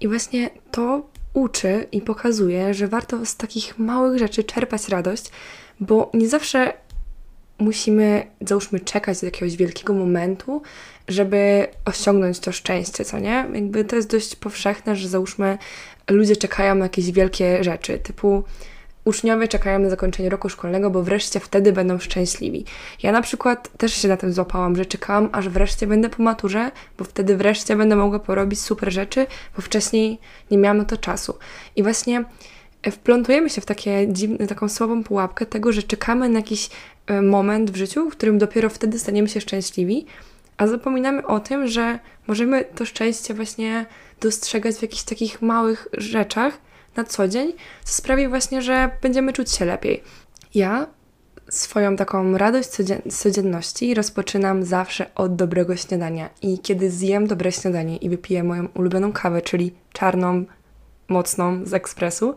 I 0.00 0.08
właśnie 0.08 0.50
to 0.70 1.06
uczy 1.34 1.86
i 1.92 2.00
pokazuje, 2.00 2.74
że 2.74 2.88
warto 2.88 3.26
z 3.26 3.36
takich 3.36 3.78
małych 3.78 4.18
rzeczy 4.18 4.44
czerpać 4.44 4.88
radość, 4.88 5.30
bo 5.80 6.10
nie 6.14 6.28
zawsze 6.28 6.72
musimy, 7.58 8.26
załóżmy, 8.40 8.80
czekać 8.80 9.20
do 9.20 9.26
jakiegoś 9.26 9.56
wielkiego 9.56 9.94
momentu, 9.94 10.62
żeby 11.08 11.66
osiągnąć 11.84 12.38
to 12.38 12.52
szczęście, 12.52 13.04
co 13.04 13.18
nie? 13.18 13.46
Jakby 13.54 13.84
to 13.84 13.96
jest 13.96 14.10
dość 14.10 14.36
powszechne, 14.36 14.96
że 14.96 15.08
załóżmy, 15.08 15.58
ludzie 16.10 16.36
czekają 16.36 16.74
na 16.74 16.84
jakieś 16.84 17.10
wielkie 17.10 17.64
rzeczy, 17.64 17.98
typu 17.98 18.44
uczniowie 19.08 19.48
czekają 19.48 19.78
na 19.78 19.90
zakończenie 19.90 20.28
roku 20.28 20.48
szkolnego, 20.48 20.90
bo 20.90 21.02
wreszcie 21.02 21.40
wtedy 21.40 21.72
będą 21.72 21.98
szczęśliwi. 21.98 22.64
Ja 23.02 23.12
na 23.12 23.22
przykład 23.22 23.68
też 23.76 23.94
się 23.94 24.08
na 24.08 24.16
tym 24.16 24.32
złapałam, 24.32 24.76
że 24.76 24.86
czekałam, 24.86 25.28
aż 25.32 25.48
wreszcie 25.48 25.86
będę 25.86 26.10
po 26.10 26.22
maturze, 26.22 26.70
bo 26.98 27.04
wtedy 27.04 27.36
wreszcie 27.36 27.76
będę 27.76 27.96
mogła 27.96 28.18
porobić 28.18 28.60
super 28.60 28.92
rzeczy, 28.92 29.26
bo 29.56 29.62
wcześniej 29.62 30.18
nie 30.50 30.58
miałam 30.58 30.78
na 30.78 30.84
to 30.84 30.96
czasu. 30.96 31.34
I 31.76 31.82
właśnie 31.82 32.24
e, 32.82 32.90
wplątujemy 32.90 33.50
się 33.50 33.60
w 33.60 33.66
takie 33.66 34.12
dziwne, 34.12 34.46
taką 34.46 34.68
słabą 34.68 35.04
pułapkę 35.04 35.46
tego, 35.46 35.72
że 35.72 35.82
czekamy 35.82 36.28
na 36.28 36.38
jakiś 36.38 36.70
e, 37.06 37.22
moment 37.22 37.70
w 37.70 37.76
życiu, 37.76 38.10
w 38.10 38.12
którym 38.12 38.38
dopiero 38.38 38.68
wtedy 38.68 38.98
staniemy 38.98 39.28
się 39.28 39.40
szczęśliwi, 39.40 40.06
a 40.56 40.66
zapominamy 40.66 41.26
o 41.26 41.40
tym, 41.40 41.66
że 41.66 41.98
możemy 42.26 42.64
to 42.64 42.86
szczęście 42.86 43.34
właśnie 43.34 43.86
dostrzegać 44.20 44.76
w 44.76 44.82
jakichś 44.82 45.02
takich 45.02 45.42
małych 45.42 45.88
rzeczach, 45.92 46.58
na 46.96 47.04
co 47.04 47.28
dzień, 47.28 47.52
co 47.84 47.94
sprawi 47.94 48.28
właśnie, 48.28 48.62
że 48.62 48.90
będziemy 49.02 49.32
czuć 49.32 49.52
się 49.52 49.64
lepiej. 49.64 50.02
Ja 50.54 50.86
swoją 51.50 51.96
taką 51.96 52.38
radość 52.38 52.68
codzien 52.68 53.02
codzienności 53.10 53.94
rozpoczynam 53.94 54.64
zawsze 54.64 55.14
od 55.14 55.36
dobrego 55.36 55.76
śniadania. 55.76 56.30
I 56.42 56.58
kiedy 56.58 56.90
zjem 56.90 57.26
dobre 57.26 57.52
śniadanie 57.52 57.96
i 57.96 58.10
wypiję 58.10 58.44
moją 58.44 58.68
ulubioną 58.74 59.12
kawę, 59.12 59.42
czyli 59.42 59.74
czarną, 59.92 60.44
mocną 61.08 61.66
z 61.66 61.74
ekspresu, 61.74 62.36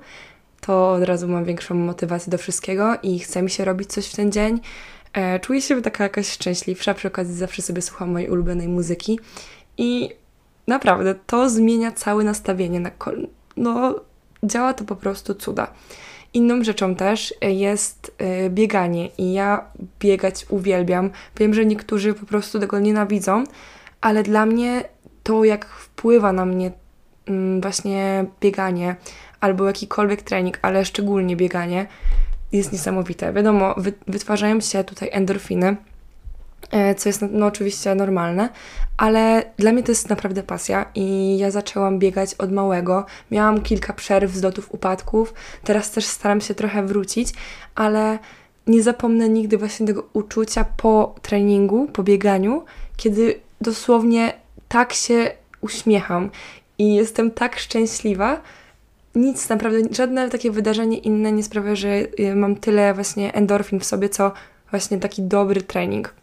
to 0.61 0.91
od 0.91 1.03
razu 1.03 1.27
mam 1.27 1.45
większą 1.45 1.75
motywację 1.75 2.31
do 2.31 2.37
wszystkiego 2.37 2.95
i 3.03 3.19
chce 3.19 3.41
mi 3.41 3.49
się 3.49 3.65
robić 3.65 3.91
coś 3.91 4.07
w 4.07 4.15
ten 4.15 4.31
dzień. 4.31 4.59
E, 5.13 5.39
czuję 5.39 5.61
się 5.61 5.81
taka 5.81 6.03
jakaś 6.03 6.29
szczęśliwsza, 6.29 6.93
przy 6.93 7.07
okazji 7.07 7.35
zawsze 7.35 7.61
sobie 7.61 7.81
słucham 7.81 8.11
mojej 8.11 8.29
ulubionej 8.29 8.67
muzyki 8.67 9.19
i 9.77 10.09
naprawdę 10.67 11.15
to 11.15 11.49
zmienia 11.49 11.91
całe 11.91 12.23
nastawienie 12.23 12.79
na 12.79 12.91
no 13.57 13.95
działa 14.43 14.73
to 14.73 14.83
po 14.83 14.95
prostu 14.95 15.35
cuda. 15.35 15.73
Inną 16.33 16.63
rzeczą 16.63 16.95
też 16.95 17.33
jest 17.41 18.15
e, 18.17 18.49
bieganie 18.49 19.09
i 19.17 19.33
ja 19.33 19.65
biegać 19.99 20.45
uwielbiam. 20.49 21.09
Wiem, 21.37 21.53
że 21.53 21.65
niektórzy 21.65 22.13
po 22.13 22.25
prostu 22.25 22.59
tego 22.59 22.79
nienawidzą, 22.79 23.43
ale 24.01 24.23
dla 24.23 24.45
mnie 24.45 24.83
to, 25.23 25.43
jak 25.43 25.65
wpływa 25.65 26.33
na 26.33 26.45
mnie 26.45 26.71
mm, 27.25 27.61
właśnie 27.61 28.25
bieganie 28.41 28.95
albo 29.39 29.67
jakikolwiek 29.67 30.21
trening, 30.21 30.59
ale 30.61 30.85
szczególnie 30.85 31.35
bieganie, 31.35 31.87
jest 32.51 32.71
niesamowite. 32.71 33.33
Wiadomo, 33.33 33.75
wytwarzają 34.07 34.61
się 34.61 34.83
tutaj 34.83 35.09
endorfiny, 35.11 35.75
E, 35.75 35.90
co 36.97 37.09
jest 37.09 37.21
no, 37.31 37.45
oczywiście 37.45 37.95
normalne, 37.95 38.49
ale 38.97 39.43
dla 39.57 39.71
mnie 39.71 39.83
to 39.83 39.91
jest 39.91 40.09
naprawdę 40.09 40.43
pasja 40.43 40.85
i 40.95 41.37
ja 41.37 41.51
zaczęłam 41.51 41.99
biegać 41.99 42.33
od 42.33 42.51
małego. 42.51 43.05
Miałam 43.31 43.61
kilka 43.61 43.93
przerw, 43.93 44.31
zlotów, 44.31 44.73
upadków, 44.73 45.33
teraz 45.63 45.91
też 45.91 46.05
staram 46.05 46.41
się 46.41 46.55
trochę 46.55 46.85
wrócić, 46.85 47.33
ale 47.75 48.19
nie 48.67 48.83
zapomnę 48.83 49.29
nigdy 49.29 49.57
właśnie 49.57 49.87
tego 49.87 50.07
uczucia 50.13 50.65
po 50.77 51.15
treningu, 51.21 51.87
po 51.87 52.03
bieganiu, 52.03 52.63
kiedy 52.97 53.39
dosłownie 53.61 54.33
tak 54.67 54.93
się 54.93 55.31
uśmiecham 55.61 56.29
i 56.77 56.95
jestem 56.95 57.31
tak 57.31 57.59
szczęśliwa. 57.59 58.41
Nic 59.15 59.49
naprawdę, 59.49 59.79
żadne 59.91 60.29
takie 60.29 60.51
wydarzenie 60.51 60.97
inne 60.97 61.31
nie 61.31 61.43
sprawia, 61.43 61.75
że 61.75 61.89
y, 62.19 62.35
mam 62.35 62.55
tyle 62.55 62.93
właśnie 62.93 63.33
endorfin 63.33 63.79
w 63.79 63.85
sobie, 63.85 64.09
co 64.09 64.31
właśnie 64.71 64.97
taki 64.97 65.21
dobry 65.21 65.61
trening 65.61 66.20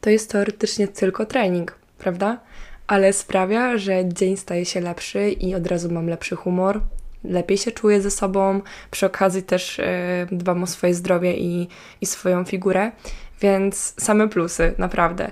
to 0.00 0.10
jest 0.10 0.30
teoretycznie 0.30 0.88
tylko 0.88 1.26
trening, 1.26 1.78
prawda? 1.98 2.40
Ale 2.86 3.12
sprawia, 3.12 3.78
że 3.78 4.08
dzień 4.08 4.36
staje 4.36 4.64
się 4.64 4.80
lepszy 4.80 5.30
i 5.30 5.54
od 5.54 5.66
razu 5.66 5.90
mam 5.90 6.06
lepszy 6.06 6.36
humor, 6.36 6.80
lepiej 7.24 7.58
się 7.58 7.72
czuję 7.72 8.00
ze 8.00 8.10
sobą, 8.10 8.60
przy 8.90 9.06
okazji 9.06 9.42
też 9.42 9.78
yy, 9.78 10.38
dbam 10.38 10.62
o 10.62 10.66
swoje 10.66 10.94
zdrowie 10.94 11.36
i, 11.36 11.68
i 12.00 12.06
swoją 12.06 12.44
figurę, 12.44 12.92
więc 13.40 13.94
same 13.98 14.28
plusy, 14.28 14.74
naprawdę. 14.78 15.30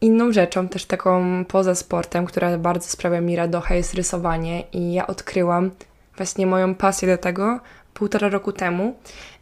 Inną 0.00 0.32
rzeczą, 0.32 0.68
też 0.68 0.84
taką 0.84 1.44
poza 1.44 1.74
sportem, 1.74 2.26
która 2.26 2.58
bardzo 2.58 2.88
sprawia 2.88 3.20
mi 3.20 3.36
radochę, 3.36 3.76
jest 3.76 3.94
rysowanie 3.94 4.64
i 4.72 4.92
ja 4.92 5.06
odkryłam 5.06 5.70
właśnie 6.16 6.46
moją 6.46 6.74
pasję 6.74 7.08
do 7.08 7.18
tego 7.18 7.60
półtora 7.94 8.28
roku 8.28 8.52
temu, 8.52 8.96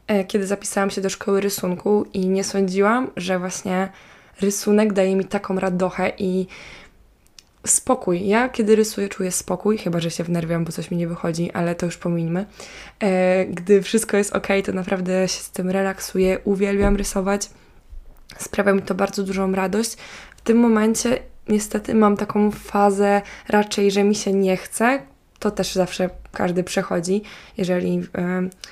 e, 0.07 0.25
kiedy 0.25 0.47
zapisałam 0.47 0.91
się 0.91 1.01
do 1.01 1.11
szkoły 1.11 1.41
rysunku 1.41 2.07
i 2.13 2.29
nie 2.29 2.45
sądziłam, 2.45 3.11
że 3.17 3.39
właśnie 3.39 3.89
rysunek 4.41 4.93
daje 4.93 5.17
mi 5.17 5.25
taką 5.25 5.61
radochę 5.61 6.13
i 6.19 6.47
spokój. 7.67 8.27
Ja 8.27 8.49
kiedy 8.49 8.77
rysuję, 8.77 9.09
czuję 9.09 9.33
spokój, 9.33 9.79
chyba 9.79 10.01
że 10.01 10.11
się 10.11 10.25
wnerwiam, 10.25 10.65
bo 10.65 10.73
coś 10.73 10.91
mi 10.91 10.97
nie 10.97 11.09
wychodzi, 11.09 11.53
ale 11.53 11.75
to 11.75 11.87
już 11.87 11.97
pomińmy. 11.97 12.47
E, 13.01 13.45
gdy 13.45 13.83
wszystko 13.83 14.17
jest 14.17 14.37
ok, 14.37 14.47
to 14.65 14.73
naprawdę 14.73 15.29
się 15.29 15.41
z 15.43 15.51
tym 15.51 15.71
relaksuję, 15.71 16.39
uwielbiam 16.45 16.97
rysować. 16.97 17.51
Sprawia 18.39 18.73
mi 18.73 18.83
to 18.83 18.95
bardzo 18.95 19.23
dużą 19.23 19.53
radość. 19.53 19.97
W 20.37 20.41
tym 20.41 20.59
momencie 20.59 21.19
niestety 21.49 21.95
mam 21.95 22.17
taką 22.17 22.51
fazę 22.51 23.23
raczej, 23.49 23.91
że 23.91 24.05
mi 24.05 24.15
się 24.15 24.33
nie 24.33 24.57
chce, 24.57 25.03
to 25.39 25.51
też 25.51 25.75
zawsze 25.75 26.11
każdy 26.33 26.65
przechodzi. 26.65 27.23
Jeżeli 27.57 28.03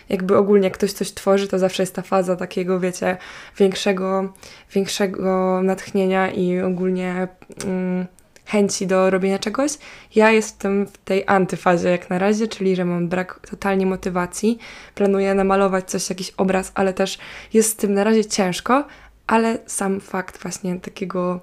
jakby 0.09 0.37
ogólnie 0.37 0.71
ktoś 0.71 0.92
coś 0.92 1.12
tworzy, 1.12 1.49
to 1.49 1.59
zawsze 1.59 1.83
jest 1.83 1.94
ta 1.94 2.02
faza 2.02 2.37
takiego, 2.37 2.80
wiecie, 2.80 3.16
większego, 3.59 4.33
większego 4.73 5.61
natchnienia 5.62 6.30
i 6.30 6.61
ogólnie 6.61 7.28
mm, 7.64 8.06
chęci 8.47 8.87
do 8.87 9.11
robienia 9.11 9.38
czegoś. 9.38 9.73
Ja 10.14 10.30
jestem 10.30 10.87
w 10.87 10.99
tej 10.99 11.25
antyfazie 11.26 11.88
jak 11.88 12.11
na 12.11 12.18
razie, 12.18 12.49
czyli 12.49 12.76
że 12.76 12.85
mam 12.85 13.09
brak 13.09 13.40
totalnie 13.50 13.87
motywacji. 13.87 14.59
Planuję 14.94 15.35
namalować 15.35 15.90
coś, 15.90 16.11
jakiś 16.11 16.30
obraz, 16.30 16.73
ale 16.75 16.92
też 16.92 17.18
jest 17.52 17.71
z 17.71 17.76
tym 17.76 17.94
na 17.94 18.04
razie 18.04 18.25
ciężko, 18.25 18.85
ale 19.26 19.59
sam 19.66 20.00
fakt 20.00 20.42
właśnie 20.42 20.80
takiego 20.80 21.40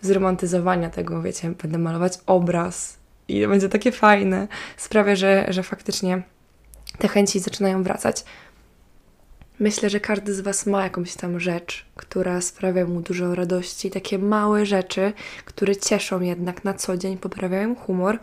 zromantyzowania 0.00 0.90
tego, 0.90 1.22
wiecie, 1.22 1.50
będę 1.62 1.78
malować 1.78 2.18
obraz, 2.26 3.01
i 3.28 3.46
będzie 3.46 3.68
takie 3.68 3.92
fajne. 3.92 4.48
Sprawia, 4.76 5.16
że, 5.16 5.46
że 5.48 5.62
faktycznie 5.62 6.22
te 6.98 7.08
chęci 7.08 7.40
zaczynają 7.40 7.82
wracać. 7.82 8.24
Myślę, 9.58 9.90
że 9.90 10.00
każdy 10.00 10.34
z 10.34 10.40
Was 10.40 10.66
ma 10.66 10.82
jakąś 10.82 11.14
tam 11.14 11.40
rzecz, 11.40 11.86
która 11.96 12.40
sprawia 12.40 12.86
mu 12.86 13.00
dużo 13.00 13.34
radości, 13.34 13.90
takie 13.90 14.18
małe 14.18 14.66
rzeczy, 14.66 15.12
które 15.44 15.76
cieszą 15.76 16.20
jednak 16.20 16.64
na 16.64 16.74
co 16.74 16.96
dzień, 16.96 17.18
poprawiają 17.18 17.74
humor. 17.74 18.18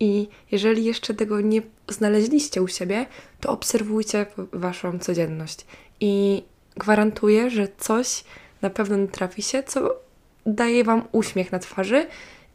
I 0.00 0.28
jeżeli 0.52 0.84
jeszcze 0.84 1.14
tego 1.14 1.40
nie 1.40 1.62
znaleźliście 1.88 2.62
u 2.62 2.68
siebie, 2.68 3.06
to 3.40 3.52
obserwujcie 3.52 4.26
Waszą 4.52 4.98
codzienność. 4.98 5.66
I 6.00 6.42
gwarantuję, 6.76 7.50
że 7.50 7.68
coś 7.78 8.24
na 8.62 8.70
pewno 8.70 9.06
trafi 9.06 9.42
się, 9.42 9.62
co 9.62 10.00
daje 10.46 10.84
Wam 10.84 11.02
uśmiech 11.12 11.52
na 11.52 11.58
twarzy 11.58 12.06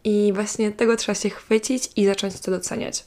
i 0.08 0.34
właśnie 0.34 0.72
tego 0.72 0.96
trzeba 0.96 1.16
się 1.16 1.30
chwycić 1.30 1.90
i 1.96 2.06
zacząć 2.06 2.40
to 2.40 2.52
doceniać. 2.52 3.06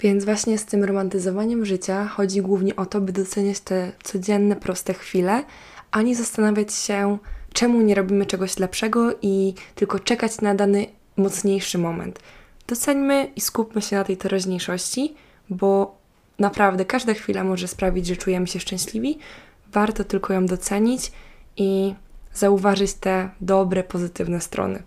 Więc 0.00 0.24
właśnie 0.24 0.58
z 0.58 0.64
tym 0.64 0.84
romantyzowaniem 0.84 1.66
życia 1.66 2.08
chodzi 2.08 2.42
głównie 2.42 2.76
o 2.76 2.86
to, 2.86 3.00
by 3.00 3.12
doceniać 3.12 3.60
te 3.60 3.92
codzienne, 4.02 4.56
proste 4.56 4.94
chwile, 4.94 5.44
a 5.90 6.02
nie 6.02 6.16
zastanawiać 6.16 6.74
się, 6.74 7.18
czemu 7.52 7.80
nie 7.80 7.94
robimy 7.94 8.26
czegoś 8.26 8.58
lepszego 8.58 9.10
i 9.22 9.54
tylko 9.74 9.98
czekać 9.98 10.40
na 10.40 10.54
dany 10.54 10.86
mocniejszy 11.16 11.78
moment. 11.78 12.20
Doceńmy 12.66 13.30
i 13.36 13.40
skupmy 13.40 13.82
się 13.82 13.96
na 13.96 14.04
tej 14.04 14.16
teraźniejszości, 14.16 15.14
bo 15.50 15.98
naprawdę 16.38 16.84
każda 16.84 17.14
chwila 17.14 17.44
może 17.44 17.68
sprawić, 17.68 18.06
że 18.06 18.16
czujemy 18.16 18.46
się 18.46 18.60
szczęśliwi. 18.60 19.18
Warto 19.72 20.04
tylko 20.04 20.32
ją 20.32 20.46
docenić 20.46 21.12
i 21.56 21.94
zauważyć 22.34 22.94
te 22.94 23.30
dobre, 23.40 23.84
pozytywne 23.84 24.40
strony. 24.40 24.82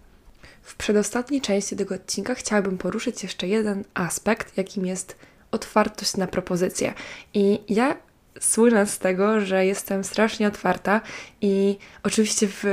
W 0.61 0.75
przedostatniej 0.75 1.41
części 1.41 1.75
tego 1.75 1.95
odcinka 1.95 2.35
chciałabym 2.35 2.77
poruszyć 2.77 3.23
jeszcze 3.23 3.47
jeden 3.47 3.83
aspekt, 3.93 4.57
jakim 4.57 4.85
jest 4.85 5.15
otwartość 5.51 6.17
na 6.17 6.27
propozycje. 6.27 6.93
I 7.33 7.59
ja 7.69 7.97
słynę 8.39 8.87
z 8.87 8.99
tego, 8.99 9.41
że 9.41 9.65
jestem 9.65 10.03
strasznie 10.03 10.47
otwarta 10.47 11.01
i 11.41 11.77
oczywiście 12.03 12.47
w 12.47 12.63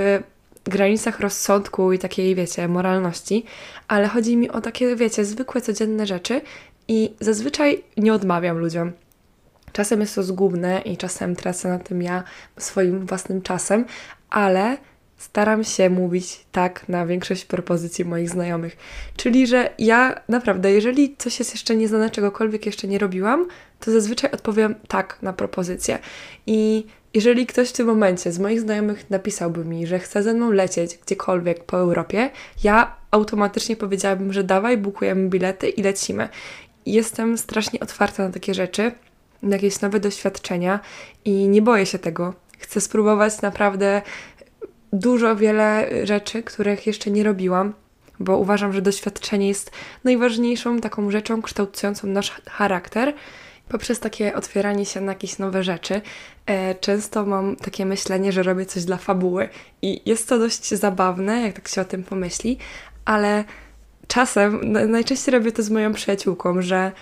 granicach 0.65 1.21
rozsądku 1.21 1.93
i 1.93 1.99
takiej, 1.99 2.35
wiecie, 2.35 2.69
moralności, 2.69 3.45
ale 3.89 4.09
chodzi 4.09 4.37
mi 4.37 4.51
o 4.51 4.61
takie, 4.61 4.97
wiecie, 4.97 5.25
zwykłe, 5.25 5.61
codzienne 5.61 6.07
rzeczy 6.07 6.41
i 6.89 7.15
zazwyczaj 7.21 7.85
nie 7.97 8.15
odmawiam 8.15 8.59
ludziom. 8.59 8.93
Czasem 9.73 10.01
jest 10.01 10.15
to 10.15 10.23
zgubne 10.23 10.81
i 10.81 10.97
czasem 10.97 11.37
tracę 11.37 11.69
na 11.69 11.79
tym 11.79 12.03
ja 12.03 12.25
swoim 12.59 13.07
własnym 13.07 13.43
czasem, 13.43 13.85
ale 14.31 14.77
staram 15.19 15.65
się 15.65 15.91
mówić 15.91 16.47
tak 16.53 16.89
na 16.89 17.07
większość 17.07 17.45
propozycji 17.45 18.05
moich 18.05 18.31
znajomych. 18.31 18.77
Czyli, 19.17 19.47
że 19.47 19.71
ja 19.79 20.21
naprawdę, 20.29 20.73
jeżeli 20.73 21.17
coś 21.19 21.39
jest 21.39 21.55
jeszcze 21.55 21.77
nieznane, 21.77 22.11
czegokolwiek 22.11 22.67
jeszcze 22.67 22.89
nie 22.89 22.99
robiłam, 22.99 23.47
to 23.81 23.91
zazwyczaj 23.91 24.31
odpowiem 24.31 24.75
tak 24.89 25.19
na 25.23 25.33
propozycję. 25.33 25.99
I 26.47 26.87
jeżeli 27.15 27.47
ktoś 27.47 27.69
w 27.69 27.73
tym 27.73 27.87
momencie 27.87 28.33
z 28.33 28.39
moich 28.39 28.61
znajomych 28.61 29.11
napisałby 29.11 29.65
mi, 29.65 29.87
że 29.87 29.99
chce 29.99 30.23
ze 30.23 30.35
mną 30.35 30.51
lecieć 30.51 30.99
gdziekolwiek 31.07 31.65
po 31.65 31.77
Europie, 31.77 32.31
ja 32.65 32.97
automatycznie 33.11 33.77
powiedziałabym, 33.77 34.33
że 34.33 34.45
dawaj, 34.45 34.79
bukujemy 34.79 35.29
bilety 35.29 35.69
i 35.69 35.83
lecimy. 35.83 36.29
Jestem 36.87 37.39
strasznie 37.39 37.81
otwarta 37.81 38.25
na 38.25 38.31
takie 38.31 38.55
rzeczy, 38.55 38.93
na 39.43 39.57
jakieś 39.57 39.81
nowe 39.81 40.01
doświadczenia 40.01 40.81
i 41.25 41.49
nie 41.49 41.63
boję 41.63 41.87
się 41.87 41.99
tego. 41.99 42.35
Chcę 42.59 42.81
spróbować 42.81 43.43
naprawdę 43.43 44.03
dużo, 44.93 45.37
wiele 45.37 45.89
rzeczy, 46.07 46.43
których 46.43 46.87
jeszcze 46.87 47.11
nie 47.11 47.25
robiłam, 47.25 47.75
bo 48.21 48.39
uważam, 48.39 48.73
że 48.73 48.83
doświadczenie 48.83 49.49
jest 49.49 49.71
najważniejszą 50.05 50.81
taką 50.81 51.11
rzeczą 51.11 51.43
kształtującą 51.43 52.09
nasz 52.09 52.43
charakter. 52.47 53.15
Poprzez 53.69 54.01
takie 54.01 54.35
otwieranie 54.35 54.87
się 54.87 55.01
na 55.01 55.13
jakieś 55.13 55.39
nowe 55.39 55.63
rzeczy, 55.63 56.01
e, 56.47 56.75
często 56.75 57.27
mam 57.27 57.57
takie 57.57 57.87
myślenie, 57.87 58.33
że 58.33 58.43
robię 58.43 58.67
coś 58.67 58.85
dla 58.85 58.97
fabuły. 58.97 59.49
I 59.83 60.01
jest 60.07 60.29
to 60.29 60.39
dość 60.39 60.75
zabawne, 60.75 61.41
jak 61.43 61.55
tak 61.55 61.69
się 61.69 61.81
o 61.81 61.85
tym 61.85 62.05
pomyśli, 62.05 62.59
ale 63.05 63.45
czasem, 64.09 64.73
najczęściej 64.73 65.35
robię 65.35 65.53
to 65.53 65.63
z 65.63 65.71
moją 65.71 65.93
przyjaciółką, 65.93 66.63
że 66.63 66.93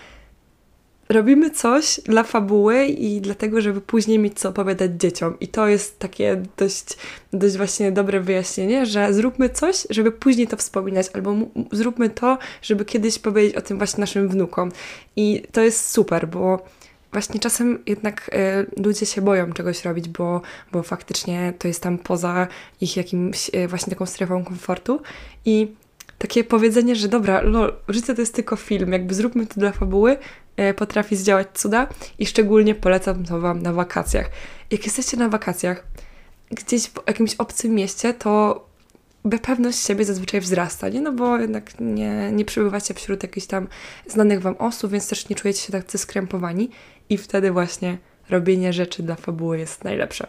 robimy 1.09 1.51
coś 1.51 2.01
dla 2.05 2.23
fabuły 2.23 2.85
i 2.85 3.21
dlatego, 3.21 3.61
żeby 3.61 3.81
później 3.81 4.19
mieć 4.19 4.39
co 4.39 4.49
opowiadać 4.49 4.91
dzieciom. 4.91 5.35
I 5.41 5.49
to 5.49 5.69
jest 5.69 5.99
takie 5.99 6.43
dość, 6.57 6.85
dość 7.33 7.57
właśnie 7.57 7.93
dobre 7.93 8.21
wyjaśnienie, 8.21 8.87
że 8.87 9.15
zróbmy 9.15 9.51
coś, 9.51 9.87
żeby 9.91 10.13
później 10.13 10.47
to 10.47 10.57
wspominać, 10.57 11.07
albo 11.15 11.35
zróbmy 11.73 12.11
to, 12.11 12.39
żeby 12.63 12.85
kiedyś 12.85 13.19
powiedzieć 13.19 13.57
o 13.57 13.61
tym 13.61 13.79
właśnie 13.79 14.01
naszym 14.01 14.29
wnukom. 14.29 14.73
I 15.17 15.43
to 15.53 15.61
jest 15.61 15.89
super, 15.91 16.29
bo 16.29 16.65
właśnie 17.13 17.41
czasem 17.41 17.79
jednak 17.87 18.31
y, 18.77 18.83
ludzie 18.83 19.07
się 19.07 19.23
boją 19.23 19.53
czegoś 19.53 19.85
robić, 19.85 20.09
bo, 20.09 20.41
bo 20.73 20.83
faktycznie 20.83 21.53
to 21.59 21.69
jest 21.69 21.83
tam 21.83 21.99
poza 21.99 22.47
ich 22.81 22.97
jakimś 22.97 23.51
y, 23.55 23.69
właśnie 23.69 23.91
taką 23.91 24.07
strefą 24.07 24.45
komfortu 24.45 25.01
i 25.45 25.75
takie 26.19 26.45
powiedzenie, 26.45 26.97
że 26.97 27.09
dobra, 27.09 27.41
lol, 27.41 27.75
życie 27.89 28.15
to 28.15 28.21
jest 28.21 28.35
tylko 28.35 28.57
film, 28.57 28.93
jakby 28.93 29.15
zróbmy 29.15 29.47
to 29.47 29.61
dla 29.61 29.73
fabuły, 29.73 30.17
potrafi 30.77 31.17
zdziałać 31.17 31.47
cuda 31.55 31.89
i 32.19 32.27
szczególnie 32.27 32.75
polecam 32.75 33.25
to 33.25 33.41
Wam 33.41 33.63
na 33.63 33.73
wakacjach. 33.73 34.31
Jak 34.71 34.85
jesteście 34.85 35.17
na 35.17 35.29
wakacjach, 35.29 35.85
gdzieś 36.51 36.87
w 36.87 36.95
jakimś 37.07 37.35
obcym 37.35 37.75
mieście, 37.75 38.15
to 38.15 38.67
pewność 39.43 39.79
siebie 39.79 40.05
zazwyczaj 40.05 40.41
wzrasta, 40.41 40.89
nie? 40.89 41.01
No 41.01 41.13
bo 41.13 41.39
jednak 41.39 41.81
nie, 41.81 42.33
nie 42.33 42.45
przebywacie 42.45 42.95
wśród 42.95 43.23
jakichś 43.23 43.47
tam 43.47 43.69
znanych 44.07 44.41
Wam 44.41 44.57
osób, 44.59 44.93
więc 44.93 45.09
też 45.09 45.29
nie 45.29 45.37
czujecie 45.37 45.61
się 45.61 45.73
tak 45.73 45.85
skrępowani 45.97 46.71
i 47.09 47.19
wtedy 47.19 47.53
właśnie 47.53 47.99
robienie 48.31 48.73
rzeczy 48.73 49.03
dla 49.03 49.15
fabuły 49.15 49.59
jest 49.59 49.85
najlepsze. 49.85 50.27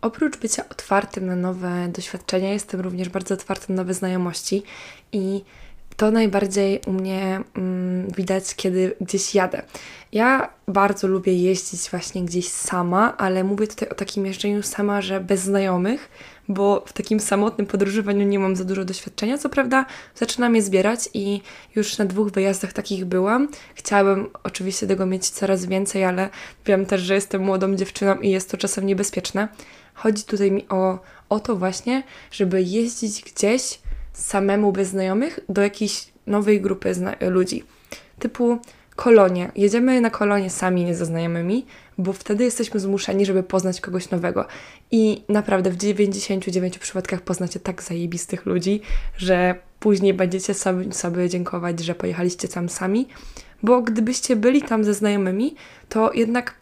Oprócz 0.00 0.36
bycia 0.36 0.68
otwartym 0.68 1.26
na 1.26 1.36
nowe 1.36 1.88
doświadczenia, 1.88 2.52
jestem 2.52 2.80
również 2.80 3.08
bardzo 3.08 3.34
otwarta 3.34 3.66
na 3.68 3.74
nowe 3.74 3.94
znajomości 3.94 4.62
i 5.12 5.44
to 5.96 6.10
najbardziej 6.10 6.80
u 6.86 6.92
mnie 6.92 7.40
mm, 7.54 8.08
widać, 8.16 8.54
kiedy 8.54 8.96
gdzieś 9.00 9.34
jadę. 9.34 9.62
Ja 10.12 10.50
bardzo 10.68 11.06
lubię 11.06 11.34
jeździć 11.34 11.90
właśnie 11.90 12.24
gdzieś 12.24 12.48
sama, 12.48 13.16
ale 13.16 13.44
mówię 13.44 13.66
tutaj 13.66 13.88
o 13.88 13.94
takim 13.94 14.26
jeżdżeniu 14.26 14.62
sama, 14.62 15.02
że 15.02 15.20
bez 15.20 15.40
znajomych, 15.40 16.08
bo 16.48 16.84
w 16.86 16.92
takim 16.92 17.20
samotnym 17.20 17.66
podróżowaniu 17.66 18.26
nie 18.26 18.38
mam 18.38 18.56
za 18.56 18.64
dużo 18.64 18.84
doświadczenia. 18.84 19.38
Co 19.38 19.48
prawda 19.48 19.86
zaczynam 20.14 20.56
je 20.56 20.62
zbierać 20.62 21.08
i 21.14 21.40
już 21.76 21.98
na 21.98 22.04
dwóch 22.04 22.30
wyjazdach 22.30 22.72
takich 22.72 23.04
byłam. 23.04 23.48
Chciałabym 23.74 24.30
oczywiście 24.42 24.86
tego 24.86 25.06
mieć 25.06 25.28
coraz 25.28 25.66
więcej, 25.66 26.04
ale 26.04 26.30
wiem 26.66 26.86
też, 26.86 27.00
że 27.00 27.14
jestem 27.14 27.42
młodą 27.42 27.76
dziewczyną 27.76 28.20
i 28.20 28.30
jest 28.30 28.50
to 28.50 28.56
czasem 28.56 28.86
niebezpieczne. 28.86 29.48
Chodzi 29.94 30.24
tutaj 30.24 30.50
mi 30.50 30.68
o, 30.68 30.98
o 31.28 31.40
to 31.40 31.56
właśnie, 31.56 32.02
żeby 32.30 32.62
jeździć 32.62 33.22
gdzieś, 33.22 33.78
samemu 34.12 34.72
bez 34.72 34.88
znajomych 34.88 35.40
do 35.48 35.62
jakiejś 35.62 36.12
nowej 36.26 36.60
grupy 36.60 36.92
ludzi. 37.20 37.64
Typu 38.18 38.58
kolonie. 38.96 39.50
Jedziemy 39.56 40.00
na 40.00 40.10
kolonie 40.10 40.50
sami, 40.50 40.84
nie 40.84 40.94
ze 40.94 41.06
znajomymi, 41.06 41.66
bo 41.98 42.12
wtedy 42.12 42.44
jesteśmy 42.44 42.80
zmuszeni, 42.80 43.26
żeby 43.26 43.42
poznać 43.42 43.80
kogoś 43.80 44.10
nowego. 44.10 44.46
I 44.90 45.24
naprawdę 45.28 45.70
w 45.70 45.76
99 45.76 46.78
przypadkach 46.78 47.20
poznacie 47.20 47.60
tak 47.60 47.82
zajebistych 47.82 48.46
ludzi, 48.46 48.80
że 49.16 49.54
później 49.80 50.14
będziecie 50.14 50.54
sobie, 50.54 50.92
sobie 50.92 51.28
dziękować, 51.28 51.80
że 51.80 51.94
pojechaliście 51.94 52.48
tam 52.48 52.68
sami, 52.68 53.08
bo 53.62 53.82
gdybyście 53.82 54.36
byli 54.36 54.62
tam 54.62 54.84
ze 54.84 54.94
znajomymi, 54.94 55.54
to 55.88 56.12
jednak 56.12 56.54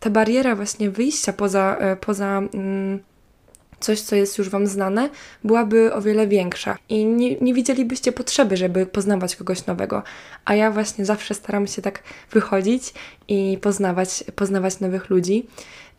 ta 0.00 0.10
bariera 0.10 0.56
właśnie 0.56 0.90
wyjścia 0.90 1.32
poza, 1.32 1.76
e, 1.80 1.96
poza 1.96 2.38
mm, 2.54 3.00
coś, 3.80 4.00
co 4.00 4.16
jest 4.16 4.38
już 4.38 4.48
Wam 4.48 4.66
znane, 4.66 5.10
byłaby 5.44 5.94
o 5.94 6.02
wiele 6.02 6.26
większa 6.26 6.76
i 6.88 7.04
nie, 7.04 7.36
nie 7.36 7.54
widzielibyście 7.54 8.12
potrzeby, 8.12 8.56
żeby 8.56 8.86
poznawać 8.86 9.36
kogoś 9.36 9.66
nowego. 9.66 10.02
A 10.44 10.54
ja 10.54 10.70
właśnie 10.70 11.04
zawsze 11.04 11.34
staram 11.34 11.66
się 11.66 11.82
tak 11.82 12.02
wychodzić 12.30 12.94
i 13.28 13.58
poznawać, 13.60 14.24
poznawać 14.36 14.80
nowych 14.80 15.10
ludzi. 15.10 15.46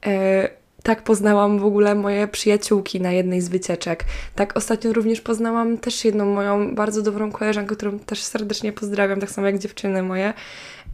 E, 0.05 0.49
tak 0.83 1.03
poznałam 1.03 1.59
w 1.59 1.65
ogóle 1.65 1.95
moje 1.95 2.27
przyjaciółki 2.27 3.01
na 3.01 3.11
jednej 3.11 3.41
z 3.41 3.49
wycieczek. 3.49 4.05
Tak 4.35 4.57
ostatnio 4.57 4.93
również 4.93 5.21
poznałam 5.21 5.77
też 5.77 6.05
jedną 6.05 6.25
moją 6.25 6.75
bardzo 6.75 7.01
dobrą 7.01 7.31
koleżankę, 7.31 7.75
którą 7.75 7.99
też 7.99 8.23
serdecznie 8.23 8.73
pozdrawiam, 8.73 9.19
tak 9.19 9.31
samo 9.31 9.47
jak 9.47 9.59
dziewczyny 9.59 10.03
moje. 10.03 10.33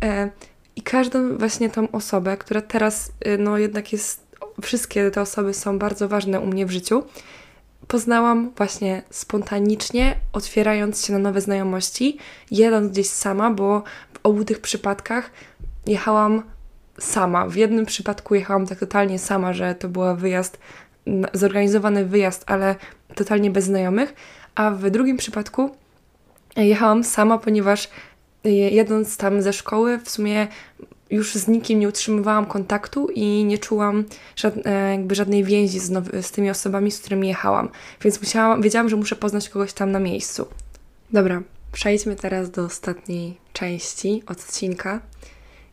E, 0.04 0.30
I 0.76 0.82
każdą 0.82 1.38
właśnie 1.38 1.70
tą 1.70 1.92
osobę, 1.92 2.38
która 2.38 2.62
teraz 2.62 3.12
e, 3.20 3.38
no 3.38 3.58
jednak 3.58 3.94
jest 3.94 4.25
wszystkie 4.62 5.12
te 5.12 5.22
osoby 5.22 5.54
są 5.54 5.80
bardzo 5.80 6.08
ważne 6.08 6.40
u 6.40 6.46
mnie 6.46 6.66
w 6.66 6.72
życiu. 6.72 7.04
Poznałam 7.88 8.52
właśnie 8.58 9.04
spontanicznie, 9.10 10.16
otwierając 10.34 11.06
się 11.06 11.14
na 11.14 11.20
nowe 11.20 11.42
znajomości, 11.42 12.18
jedąc 12.52 12.92
gdzieś 12.92 13.10
sama, 13.10 13.52
bo 13.52 13.84
w 14.14 14.20
obu 14.24 14.46
tych 14.46 14.60
przypadkach 14.60 15.32
jechałam 15.88 16.44
sama. 17.00 17.48
W 17.48 17.56
jednym 17.56 17.86
przypadku 17.86 18.36
jechałam 18.36 18.68
tak 18.68 18.80
totalnie 18.80 19.20
sama, 19.20 19.54
że 19.54 19.76
to 19.76 19.90
był 19.90 20.16
wyjazd, 20.16 20.60
zorganizowany 21.34 22.06
wyjazd, 22.06 22.44
ale 22.48 22.76
totalnie 23.16 23.52
bez 23.52 23.66
znajomych, 23.66 24.14
a 24.56 24.72
w 24.72 24.90
drugim 24.90 25.18
przypadku 25.18 25.76
jechałam 26.56 27.04
sama, 27.04 27.38
ponieważ 27.38 27.90
jedąc 28.72 29.18
tam 29.18 29.42
ze 29.42 29.54
szkoły, 29.54 29.98
w 29.98 30.10
sumie 30.10 30.48
już 31.16 31.36
z 31.36 31.48
nikim 31.48 31.80
nie 31.80 31.88
utrzymywałam 31.88 32.46
kontaktu 32.46 33.08
i 33.08 33.44
nie 33.44 33.58
czułam 33.58 34.04
żadne, 34.36 34.92
jakby 34.92 35.16
żadnej 35.16 35.44
więzi 35.44 35.80
z, 35.80 35.92
z 36.26 36.32
tymi 36.32 36.50
osobami, 36.50 36.92
z 36.92 37.00
którymi 37.00 37.28
jechałam. 37.28 37.70
Więc 38.02 38.22
musiałam, 38.22 38.62
wiedziałam, 38.62 38.90
że 38.90 38.96
muszę 38.96 39.16
poznać 39.16 39.50
kogoś 39.50 39.74
tam 39.74 39.92
na 39.92 40.00
miejscu. 40.00 40.48
Dobra, 41.14 41.42
przejdźmy 41.72 42.16
teraz 42.16 42.52
do 42.52 42.66
ostatniej 42.66 43.38
części 43.54 44.24
odcinka 44.28 45.02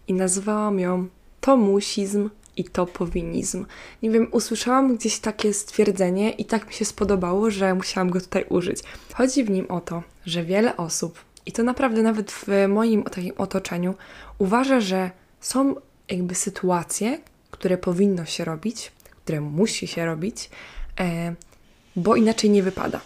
i 0.08 0.14
nazwałam 0.14 0.78
ją 0.78 1.06
Tomusizm 1.40 2.30
i 2.56 2.64
to 2.64 2.86
powinizm. 2.86 3.66
Nie 4.02 4.10
wiem, 4.10 4.28
usłyszałam 4.30 4.96
gdzieś 4.96 5.18
takie 5.18 5.54
stwierdzenie 5.54 6.30
i 6.30 6.44
tak 6.44 6.66
mi 6.66 6.72
się 6.72 6.84
spodobało, 6.84 7.50
że 7.50 7.74
musiałam 7.74 8.10
go 8.10 8.20
tutaj 8.20 8.44
użyć. 8.48 8.82
Chodzi 9.14 9.44
w 9.44 9.50
nim 9.50 9.66
o 9.68 9.80
to, 9.80 10.02
że 10.26 10.44
wiele 10.44 10.76
osób, 10.76 11.18
i 11.46 11.52
to 11.52 11.62
naprawdę 11.62 12.02
nawet 12.02 12.32
w 12.32 12.46
moim 12.68 13.02
takim 13.02 13.32
otoczeniu, 13.38 13.94
uważa, 14.38 14.80
że 14.80 15.10
są 15.42 15.74
jakby 16.08 16.34
sytuacje, 16.34 17.18
które 17.50 17.78
powinno 17.78 18.24
się 18.24 18.44
robić, 18.44 18.92
które 19.24 19.40
musi 19.40 19.86
się 19.86 20.06
robić, 20.06 20.50
e, 21.00 21.34
bo 21.96 22.16
inaczej 22.16 22.50
nie 22.50 22.62
wypada. 22.62 23.00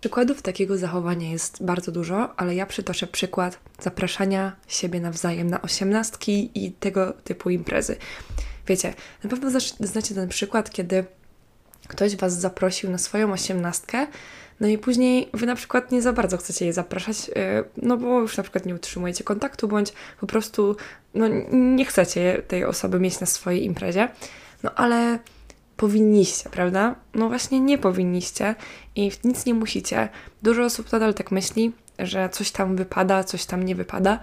Przykładów 0.00 0.42
takiego 0.42 0.78
zachowania 0.78 1.30
jest 1.30 1.64
bardzo 1.64 1.92
dużo, 1.92 2.34
ale 2.36 2.54
ja 2.54 2.66
przytoczę 2.66 3.06
przykład 3.06 3.58
zapraszania 3.80 4.56
siebie 4.68 5.00
nawzajem 5.00 5.50
na 5.50 5.62
osiemnastki 5.62 6.50
i 6.54 6.72
tego 6.72 7.12
typu 7.12 7.50
imprezy. 7.50 7.96
Wiecie, 8.66 8.94
na 9.24 9.30
pewno 9.30 9.60
znacie 9.80 10.14
ten 10.14 10.28
przykład, 10.28 10.70
kiedy 10.70 11.04
ktoś 11.88 12.16
Was 12.16 12.40
zaprosił 12.40 12.90
na 12.90 12.98
swoją 12.98 13.32
osiemnastkę, 13.32 14.06
no 14.60 14.68
i 14.68 14.78
później 14.78 15.28
Wy 15.34 15.46
na 15.46 15.54
przykład 15.54 15.92
nie 15.92 16.02
za 16.02 16.12
bardzo 16.12 16.36
chcecie 16.36 16.64
jej 16.64 16.74
zapraszać, 16.74 17.16
e, 17.36 17.64
no 17.76 17.96
bo 17.96 18.20
już 18.20 18.36
na 18.36 18.42
przykład 18.42 18.66
nie 18.66 18.74
utrzymujecie 18.74 19.24
kontaktu, 19.24 19.68
bądź 19.68 19.92
po 20.20 20.26
prostu 20.26 20.76
no, 21.14 21.26
nie 21.52 21.84
chcecie 21.84 22.42
tej 22.48 22.64
osoby 22.64 23.00
mieć 23.00 23.20
na 23.20 23.26
swojej 23.26 23.64
imprezie, 23.64 24.08
no 24.62 24.70
ale 24.74 25.18
powinniście, 25.76 26.50
prawda? 26.50 26.94
No 27.14 27.28
właśnie 27.28 27.60
nie 27.60 27.78
powinniście 27.78 28.54
i 28.96 29.10
nic 29.24 29.46
nie 29.46 29.54
musicie. 29.54 30.08
Dużo 30.42 30.64
osób 30.64 30.92
nadal 30.92 31.14
tak 31.14 31.30
myśli, 31.30 31.72
że 31.98 32.28
coś 32.28 32.50
tam 32.50 32.76
wypada, 32.76 33.24
coś 33.24 33.44
tam 33.44 33.62
nie 33.62 33.74
wypada. 33.74 34.18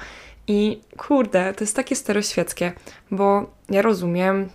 I 0.48 0.82
kurde, 0.98 1.54
to 1.54 1.64
jest 1.64 1.76
takie 1.76 1.96
staroświeckie, 1.96 2.72
bo 3.12 3.52
ja 3.70 3.82
rozumiem, 3.82 4.50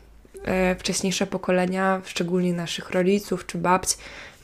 wcześniejsze 0.78 1.26
pokolenia, 1.26 2.02
szczególnie 2.04 2.52
naszych 2.52 2.90
rodziców 2.90 3.46
czy 3.46 3.58
babć, 3.58 3.88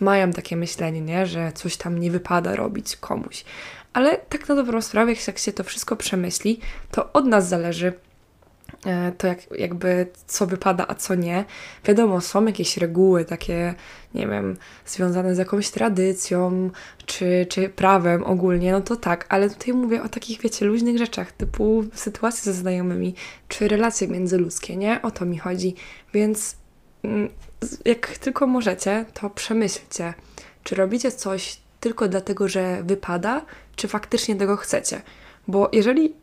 mają 0.00 0.32
takie 0.32 0.56
myślenie, 0.56 1.00
nie? 1.00 1.26
że 1.26 1.52
coś 1.52 1.76
tam 1.76 1.98
nie 1.98 2.10
wypada 2.10 2.56
robić 2.56 2.96
komuś. 2.96 3.44
Ale 3.92 4.18
tak 4.18 4.48
na 4.48 4.54
dobrą 4.54 4.82
sprawę, 4.82 5.12
jak 5.26 5.38
się 5.38 5.52
to 5.52 5.64
wszystko 5.64 5.96
przemyśli, 5.96 6.60
to 6.90 7.12
od 7.12 7.26
nas 7.26 7.48
zależy, 7.48 7.92
E, 7.92 8.09
to 9.18 9.26
jak, 9.26 9.38
jakby 9.58 10.06
co 10.26 10.46
wypada, 10.46 10.84
a 10.88 10.94
co 10.94 11.14
nie. 11.14 11.44
Wiadomo, 11.84 12.20
są 12.20 12.46
jakieś 12.46 12.76
reguły 12.76 13.24
takie, 13.24 13.74
nie 14.14 14.26
wiem, 14.26 14.56
związane 14.86 15.34
z 15.34 15.38
jakąś 15.38 15.70
tradycją 15.70 16.70
czy, 17.06 17.46
czy 17.48 17.68
prawem 17.68 18.24
ogólnie, 18.24 18.72
no 18.72 18.80
to 18.80 18.96
tak, 18.96 19.26
ale 19.28 19.50
tutaj 19.50 19.74
mówię 19.74 20.02
o 20.02 20.08
takich, 20.08 20.40
wiecie, 20.40 20.66
luźnych 20.66 20.98
rzeczach, 20.98 21.32
typu 21.32 21.84
sytuacje 21.94 22.52
ze 22.52 22.58
znajomymi, 22.58 23.14
czy 23.48 23.68
relacje 23.68 24.08
międzyludzkie, 24.08 24.76
nie? 24.76 25.02
O 25.02 25.10
to 25.10 25.24
mi 25.24 25.38
chodzi. 25.38 25.74
Więc 26.14 26.56
mm, 27.02 27.28
jak 27.84 28.18
tylko 28.18 28.46
możecie, 28.46 29.04
to 29.14 29.30
przemyślcie, 29.30 30.14
czy 30.62 30.74
robicie 30.74 31.12
coś 31.12 31.60
tylko 31.80 32.08
dlatego, 32.08 32.48
że 32.48 32.82
wypada, 32.82 33.44
czy 33.76 33.88
faktycznie 33.88 34.36
tego 34.36 34.56
chcecie. 34.56 35.02
Bo 35.48 35.68
jeżeli 35.72 36.14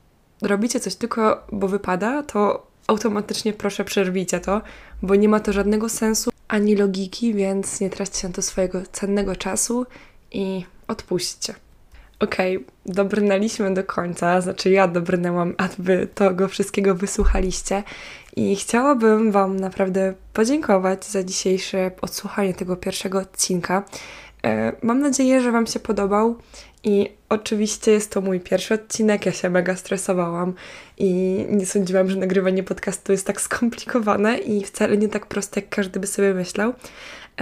robicie 0.42 0.80
coś 0.80 0.96
tylko, 0.96 1.44
bo 1.52 1.68
wypada, 1.68 2.24
to 2.24 2.68
automatycznie 2.88 3.54
proszę 3.54 3.86
przerwijcie 3.86 4.40
to, 4.40 4.62
bo 5.02 5.16
nie 5.16 5.30
ma 5.30 5.40
to 5.40 5.54
żadnego 5.54 5.90
sensu 5.90 6.32
ani 6.48 6.76
logiki, 6.76 7.34
więc 7.34 7.82
nie 7.82 7.90
traćcie 7.90 8.28
na 8.28 8.34
to 8.34 8.42
swojego 8.42 8.82
cennego 8.92 9.36
czasu 9.36 9.86
i 10.32 10.66
odpuśćcie. 10.88 11.54
Okej, 12.20 12.58
okay, 12.58 12.68
dobrnęliśmy 12.86 13.74
do 13.74 13.84
końca, 13.84 14.42
znaczy 14.42 14.70
ja 14.70 14.88
dobrnęłam, 14.88 15.54
a 15.58 15.68
wy 15.80 16.08
tego 16.16 16.48
wszystkiego 16.48 16.96
wysłuchaliście 16.96 17.84
i 18.36 18.56
chciałabym 18.56 19.32
Wam 19.32 19.60
naprawdę 19.60 20.14
podziękować 20.34 21.06
za 21.06 21.24
dzisiejsze 21.24 21.92
odsłuchanie 22.02 22.54
tego 22.54 22.76
pierwszego 22.76 23.20
odcinka. 23.20 23.84
E, 24.48 24.72
mam 24.82 25.00
nadzieję, 25.00 25.42
że 25.42 25.52
Wam 25.52 25.68
się 25.68 25.80
podobał 25.80 26.36
i 26.84 27.10
oczywiście 27.30 27.92
jest 27.92 28.12
to 28.12 28.22
mój 28.22 28.40
pierwszy 28.40 28.74
odcinek, 28.74 29.26
ja 29.26 29.32
się 29.32 29.50
mega 29.50 29.76
stresowałam 29.76 30.54
i 30.98 31.12
nie 31.50 31.66
sądziłam, 31.66 32.10
że 32.10 32.18
nagrywanie 32.18 32.64
podcastu 32.64 33.12
jest 33.12 33.28
tak 33.28 33.42
skomplikowane 33.42 34.38
i 34.38 34.64
wcale 34.64 34.98
nie 34.98 35.08
tak 35.08 35.26
proste, 35.26 35.60
jak 35.60 35.70
każdy 35.70 36.00
by 36.00 36.08
sobie 36.08 36.34
myślał. 36.34 36.74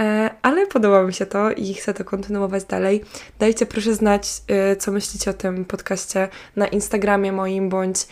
E, 0.00 0.30
ale 0.42 0.66
podoba 0.66 1.02
mi 1.02 1.14
się 1.14 1.26
to 1.26 1.50
i 1.50 1.74
chcę 1.74 1.94
to 1.94 2.04
kontynuować 2.04 2.64
dalej. 2.64 3.04
Dajcie 3.38 3.66
proszę 3.66 3.94
znać, 3.94 4.28
e, 4.48 4.76
co 4.76 4.92
myślicie 4.92 5.30
o 5.30 5.34
tym 5.34 5.64
podcaście 5.64 6.28
na 6.56 6.66
Instagramie 6.66 7.32
moim, 7.32 7.68
bądź, 7.68 8.06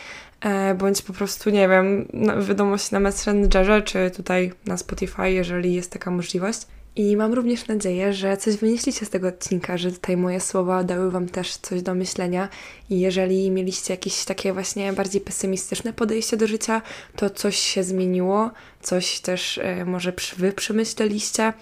bądź 0.79 1.03
po 1.03 1.13
prostu, 1.13 1.51
nie 1.51 1.69
wiem, 1.69 2.09
na 2.13 2.37
wiadomości 2.37 2.95
na 2.95 3.01
Messengerze, 3.01 3.83
czy 3.83 4.11
tutaj 4.11 4.53
na 4.67 4.77
Spotify, 4.77 5.31
jeżeli 5.31 5.75
jest 5.75 5.91
taka 5.91 6.11
możliwość. 6.11 6.67
I 6.97 7.17
mam 7.17 7.33
również 7.33 7.67
nadzieję, 7.67 8.13
że 8.13 8.37
coś 8.37 8.57
wynieśliście 8.57 9.07
z 9.07 9.11
tego 9.11 9.29
odcinka, 9.29 9.79
że 9.79 9.93
tutaj 9.93 10.17
moje 10.17 10.41
słowa 10.41 10.85
dały 10.85 11.11
Wam 11.11 11.29
też 11.29 11.57
coś 11.57 11.83
do 11.83 11.95
myślenia. 11.95 12.49
I 12.91 13.01
jeżeli 13.01 13.51
mieliście 13.51 13.95
jakieś 13.95 14.25
takie 14.25 14.53
właśnie 14.53 14.93
bardziej 14.93 15.21
pesymistyczne 15.21 15.93
podejście 15.93 16.37
do 16.37 16.47
życia, 16.47 16.83
to 17.17 17.31
coś 17.31 17.57
się 17.59 17.85
zmieniło, 17.85 18.51
coś 18.83 19.21
też 19.21 19.59
e, 19.59 19.85
może 19.85 20.13
Wy 20.37 20.53
przemyśleliście, 20.53 21.53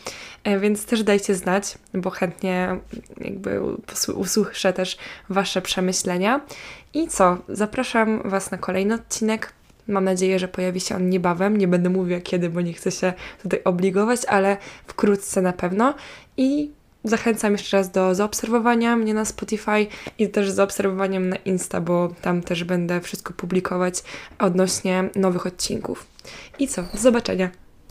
e, 0.44 0.58
więc 0.58 0.84
też 0.84 1.02
dajcie 1.02 1.34
znać, 1.34 1.78
bo 1.94 2.10
chętnie 2.10 2.76
jakby 3.20 3.60
usłyszę 4.14 4.72
też 4.72 4.98
Wasze 5.28 5.62
przemyślenia. 5.62 6.40
I 6.94 7.08
co? 7.08 7.38
Zapraszam 7.48 8.30
Was 8.30 8.50
na 8.50 8.58
kolejny 8.58 8.94
odcinek. 8.94 9.52
Mam 9.88 10.04
nadzieję, 10.04 10.38
że 10.38 10.48
pojawi 10.48 10.80
się 10.80 10.96
on 10.96 11.08
niebawem. 11.08 11.56
Nie 11.56 11.68
będę 11.68 11.90
mówiła 11.90 12.20
kiedy, 12.20 12.48
bo 12.48 12.60
nie 12.60 12.72
chcę 12.72 12.90
się 12.90 13.12
tutaj 13.42 13.60
obligować, 13.64 14.20
ale 14.24 14.56
wkrótce 14.86 15.42
na 15.42 15.52
pewno. 15.52 15.94
I 16.36 16.70
zachęcam 17.04 17.52
jeszcze 17.52 17.76
raz 17.76 17.90
do 17.90 18.14
zaobserwowania 18.14 18.96
mnie 18.96 19.14
na 19.14 19.24
Spotify 19.24 19.86
i 20.18 20.28
też 20.28 20.50
zaobserwowania 20.50 21.20
na 21.20 21.36
Insta, 21.36 21.80
bo 21.80 22.14
tam 22.22 22.42
też 22.42 22.64
będę 22.64 23.00
wszystko 23.00 23.32
publikować 23.32 24.02
odnośnie 24.38 25.10
nowych 25.16 25.46
odcinków. 25.46 26.06
I 26.58 26.68
co? 26.68 26.82
Do 26.82 26.98
zobaczenia. 26.98 27.61